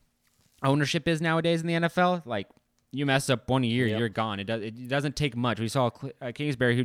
ownership 0.63 1.09
is 1.09 1.21
nowadays 1.21 1.61
in 1.61 1.67
the 1.67 1.75
NFL. 1.75 2.25
Like 2.27 2.47
you 2.91 3.05
mess 3.05 3.29
up 3.29 3.49
one 3.51 3.65
year, 3.65 3.87
yep. 3.87 3.99
you're 3.99 4.09
gone. 4.09 4.41
It 4.41 4.45
does. 4.45 4.63
It 4.63 4.89
doesn't 4.89 5.17
take 5.17 5.37
much. 5.37 5.61
We 5.61 5.69
saw 5.69 5.91
uh, 6.23 6.33
Kingsbury, 6.33 6.77
who 6.77 6.85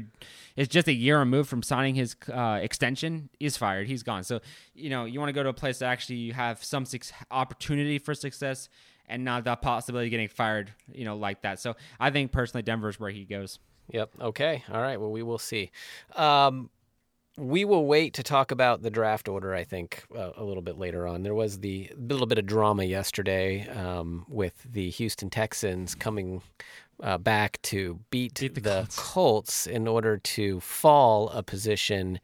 is 0.55 0.67
just 0.67 0.87
a 0.87 0.93
year 0.93 1.19
removed 1.19 1.49
from 1.49 1.63
signing 1.63 1.95
his 1.95 2.15
uh, 2.31 2.59
extension, 2.61 3.29
is 3.39 3.55
fired. 3.55 3.87
He's 3.87 4.03
gone. 4.03 4.23
So 4.23 4.41
you 4.73 4.89
know 4.89 5.05
you 5.05 5.19
want 5.19 5.29
to 5.29 5.33
go 5.33 5.43
to 5.43 5.49
a 5.49 5.53
place 5.53 5.79
that 5.79 5.85
actually 5.85 6.17
you 6.17 6.33
have 6.33 6.63
some 6.63 6.85
su- 6.85 6.99
opportunity 7.31 7.99
for 7.99 8.13
success 8.13 8.69
and 9.07 9.23
not 9.23 9.43
the 9.43 9.55
possibility 9.55 10.07
of 10.07 10.11
getting 10.11 10.27
fired. 10.27 10.71
You 10.91 11.05
know, 11.05 11.15
like 11.15 11.41
that. 11.43 11.59
So 11.59 11.75
I 11.99 12.09
think 12.09 12.31
personally, 12.31 12.63
Denver's 12.63 12.99
where 12.99 13.11
he 13.11 13.23
goes. 13.23 13.59
Yep. 13.91 14.11
Okay. 14.19 14.63
All 14.71 14.81
right. 14.81 14.99
Well, 14.99 15.11
we 15.11 15.23
will 15.23 15.37
see. 15.37 15.71
Um, 16.15 16.69
we 17.37 17.65
will 17.65 17.85
wait 17.85 18.13
to 18.13 18.23
talk 18.23 18.51
about 18.51 18.81
the 18.83 18.89
draft 18.89 19.27
order. 19.27 19.53
I 19.53 19.63
think 19.63 20.03
uh, 20.15 20.31
a 20.37 20.43
little 20.43 20.61
bit 20.61 20.77
later 20.77 21.07
on. 21.07 21.23
There 21.23 21.33
was 21.33 21.59
the 21.59 21.89
little 21.97 22.27
bit 22.27 22.37
of 22.37 22.45
drama 22.45 22.83
yesterday 22.83 23.67
um, 23.69 24.25
with 24.27 24.65
the 24.71 24.89
Houston 24.91 25.29
Texans 25.29 25.95
coming 25.95 26.41
uh, 27.01 27.17
back 27.17 27.61
to 27.63 27.99
beat, 28.11 28.39
beat 28.39 28.55
the, 28.55 28.61
the 28.61 28.75
Colts. 28.81 28.97
Colts. 28.97 29.67
in 29.67 29.87
order 29.87 30.17
to 30.17 30.59
fall 30.59 31.29
a 31.29 31.43
position. 31.43 32.19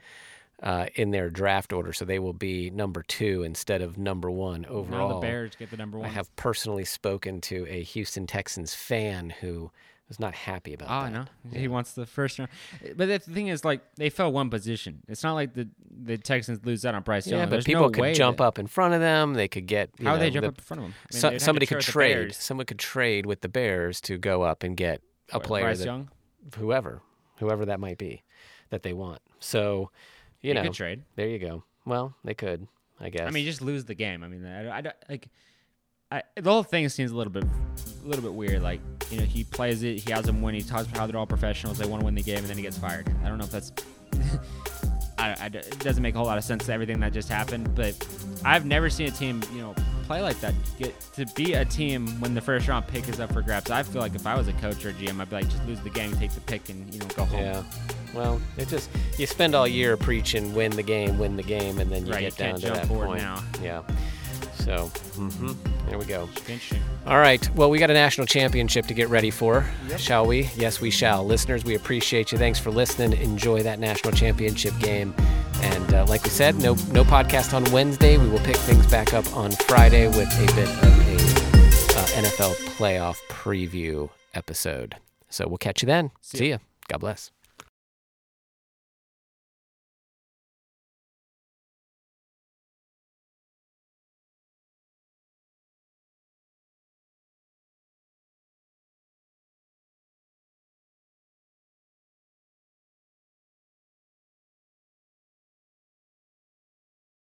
Uh, 0.62 0.88
in 0.95 1.12
their 1.12 1.30
draft 1.30 1.72
order, 1.72 1.93
so 1.93 2.04
they 2.04 2.19
will 2.19 2.34
be 2.34 2.69
number 2.69 3.02
two 3.04 3.43
instead 3.43 3.82
of 3.82 3.98
number 3.98 4.30
one 4.30 4.65
overall. 4.65 5.08
Now 5.08 5.15
the 5.15 5.22
Bears 5.22 5.56
get 5.56 5.72
the 5.72 5.78
number 5.78 5.98
one. 5.98 6.10
I 6.10 6.12
have 6.12 6.36
personally 6.36 6.84
spoken 6.84 7.39
to 7.39 7.65
a 7.69 7.82
Houston 7.82 8.28
Texans 8.28 8.76
fan 8.76 9.30
who 9.30 9.72
is 10.10 10.19
not 10.19 10.34
happy 10.34 10.74
about 10.74 10.89
Oh, 10.89 10.93
I 10.93 11.10
that. 11.10 11.30
know. 11.45 11.60
He 11.60 11.67
wants 11.67 11.93
the 11.93 12.06
first 12.06 12.39
round. 12.39 12.50
But 12.95 13.08
the 13.08 13.19
thing 13.19 13.48
is, 13.48 13.63
like, 13.63 13.82
they 13.95 14.10
fell 14.10 14.32
one 14.32 14.50
position. 14.50 15.02
It's 15.08 15.24
not 15.24 15.34
like 15.34 15.54
the 15.54 15.69
the 16.02 16.17
Texans 16.17 16.65
lose 16.65 16.86
out 16.86 16.95
on 16.95 17.04
Bryce 17.04 17.28
Young. 17.28 17.39
Yeah, 17.39 17.45
but 17.45 17.52
There's 17.52 17.65
people 17.65 17.84
no 17.84 17.89
could 17.89 18.15
jump 18.15 18.38
that- 18.38 18.43
up 18.45 18.58
in 18.60 18.67
front 18.67 18.93
of 18.93 19.02
them. 19.02 19.34
They 19.34 19.48
could 19.48 19.67
get. 19.67 19.91
How 20.02 20.13
would 20.13 20.22
they 20.22 20.30
jump 20.30 20.43
the- 20.43 20.48
up 20.50 20.58
in 20.58 20.63
front 20.63 20.80
of 20.82 20.86
him? 20.88 20.93
I 20.98 21.13
mean, 21.13 21.19
so- 21.22 21.28
they'd 21.28 21.34
have 21.34 21.39
to 21.39 21.45
somebody 21.45 21.65
could 21.65 21.82
trade. 21.82 22.34
Someone 22.36 22.65
could 22.65 22.80
trade 22.80 23.26
with 23.26 23.41
the 23.41 23.50
Bears 23.50 24.00
to 24.02 24.17
go 24.17 24.43
up 24.43 24.63
and 24.63 24.76
get 24.78 25.02
a 25.32 25.38
What, 25.38 25.43
player 25.45 25.63
Bryce 25.65 25.80
that 25.80 25.86
Young. 25.86 26.10
whoever, 26.58 27.02
whoever 27.38 27.65
that 27.65 27.80
might 27.80 27.98
be, 27.98 28.24
that 28.69 28.82
they 28.84 28.93
want. 28.93 29.22
So, 29.39 29.91
you 30.41 30.54
They 30.54 30.60
know, 30.62 30.63
could 30.67 30.74
trade. 30.74 31.04
there 31.15 31.28
you 31.28 31.38
go. 31.39 31.63
Well, 31.86 32.15
they 32.24 32.34
could, 32.34 32.67
I 33.00 33.10
guess. 33.10 33.28
I 33.28 33.32
mean, 33.32 33.45
just 33.45 33.62
lose 33.62 33.86
the 33.86 33.95
game. 33.95 34.24
I 34.24 34.28
mean, 34.28 34.45
I, 34.45 34.78
I 34.78 34.82
don't- 34.82 34.95
like. 35.10 35.28
I, 36.12 36.24
the 36.36 36.50
whole 36.50 36.63
thing 36.63 36.88
seems 36.89 37.12
a 37.12 37.15
little 37.15 37.32
bit, 37.32 37.43
little 38.10 38.24
bit 38.24 38.34
weird. 38.34 38.62
Like, 38.62 38.80
you 39.10 39.17
know, 39.19 39.24
he 39.26 39.43
plays 39.43 39.84
it, 39.84 39.98
he 40.00 40.12
has 40.12 40.26
them 40.26 40.41
win. 40.41 40.56
He 40.56 40.62
talks 40.62 40.88
about 40.88 40.98
how 40.98 41.08
they're 41.08 41.17
all 41.17 41.26
professionals. 41.28 41.78
They 41.78 41.86
want 41.88 42.02
to 42.02 42.06
win 42.06 42.15
the 42.15 42.24
game, 42.24 42.38
and 42.39 42.48
then 42.48 42.58
he 42.58 42.63
gets 42.63 42.78
fired. 42.78 43.08
I 43.24 43.28
don't 43.30 43.38
know 43.38 43.45
if 43.45 43.52
that's. 43.52 43.72
I, 45.17 45.32
I- 45.32 45.45
it 45.48 45.80
doesn't 45.80 46.02
make 46.02 46.15
a 46.15 46.17
whole 46.17 46.28
lot 46.28 46.38
of 46.38 46.43
sense 46.43 46.65
to 46.67 46.74
everything 46.74 47.00
that 47.02 47.12
just 47.13 47.30
happened. 47.30 47.76
But 47.76 47.95
I've 48.45 48.65
never 48.65 48.89
seen 48.89 49.08
a 49.08 49.12
team, 49.12 49.41
you 49.54 49.60
know, 49.62 49.76
play 50.06 50.22
like 50.22 50.39
that. 50.39 50.54
Get 50.78 51.00
to 51.13 51.26
be 51.36 51.54
a 51.54 51.65
team 51.65 52.08
when 52.22 52.34
the 52.34 52.41
first 52.41 52.67
round 52.67 52.88
pick 52.88 53.10
is 53.10 53.19
up 53.19 53.34
for 53.34 53.41
grabs. 53.41 53.69
I 53.69 53.84
feel 53.84 54.02
like 54.02 54.15
if 54.15 54.26
I 54.26 54.36
was 54.36 54.48
a 54.48 54.54
coach 54.54 54.86
or 54.86 54.89
a 54.89 54.93
GM, 54.93 55.19
I'd 55.19 55.30
be 55.30 55.36
like, 55.36 55.50
just 55.50 55.65
lose 55.65 55.82
the 55.82 55.89
game, 55.89 56.13
take 56.13 56.32
the 56.32 56.41
pick, 56.41 56.69
and 56.69 56.91
you 56.93 57.00
know, 57.02 57.08
go 57.15 57.26
home. 57.26 57.41
Yeah. 57.41 57.63
Well, 58.13 58.41
it 58.58 58.69
just 58.69 58.89
you 59.17 59.28
spend 59.28 59.54
all 59.56 59.67
year 59.67 59.98
preaching 59.98 60.56
win 60.56 60.72
the 60.72 60.84
game, 60.84 61.19
win 61.19 61.36
the 61.36 61.43
game, 61.43 61.80
and 61.80 61.91
then 61.91 62.06
you 62.06 62.13
Right, 62.13 62.24
you 62.24 62.30
get 62.30 62.38
down 62.38 62.50
can't 62.60 62.62
to 62.63 62.72
that 62.72 62.88
point. 62.88 63.22
now. 63.22 63.43
Yeah. 63.62 63.82
So, 64.60 64.88
hmm 65.15 65.54
there 65.88 65.98
we 65.98 66.06
go. 66.06 66.28
Should 66.36 66.45
be 66.45 66.54
interesting. 66.54 66.84
All 67.08 67.17
right. 67.17 67.50
Well, 67.56 67.69
we 67.72 67.80
got 67.80 67.89
a 67.89 67.93
national 67.93 68.28
championship 68.28 68.86
to 68.88 68.93
get 68.93 69.10
ready 69.10 69.32
for, 69.32 69.65
shall 69.98 70.26
we? 70.28 70.50
Yes, 70.56 70.80
we 70.80 70.91
shall. 70.91 71.26
Listeners, 71.26 71.63
we 71.63 71.76
appreciate 71.76 72.32
you. 72.32 72.38
Thanks 72.38 72.60
for 72.60 72.69
listening. 72.69 73.19
Enjoy 73.19 73.63
that 73.63 73.80
national 73.80 74.13
championship 74.13 74.78
game. 74.80 75.15
And 75.62 75.93
uh, 75.93 76.06
like 76.08 76.24
we 76.24 76.30
said, 76.30 76.56
no 76.58 76.76
no 76.91 77.04
podcast 77.04 77.54
on 77.54 77.63
Wednesday. 77.72 78.17
We 78.17 78.28
will 78.30 78.39
pick 78.39 78.56
things 78.58 78.86
back 78.88 79.13
up 79.13 79.26
on 79.36 79.52
Friday 79.52 80.08
with 80.08 80.30
a 80.32 80.56
bit 80.56 80.69
of 80.69 80.84
a 80.84 82.00
uh, 82.00 82.06
NFL 82.22 82.54
playoff 82.78 83.17
preview 83.30 84.10
episode. 84.34 84.95
So 85.30 85.48
we'll 85.48 85.58
catch 85.58 85.82
you 85.82 85.88
then. 85.88 86.12
See 86.22 86.38
See 86.38 86.50
ya. 86.52 86.58
God 86.88 87.00
bless. 87.00 87.32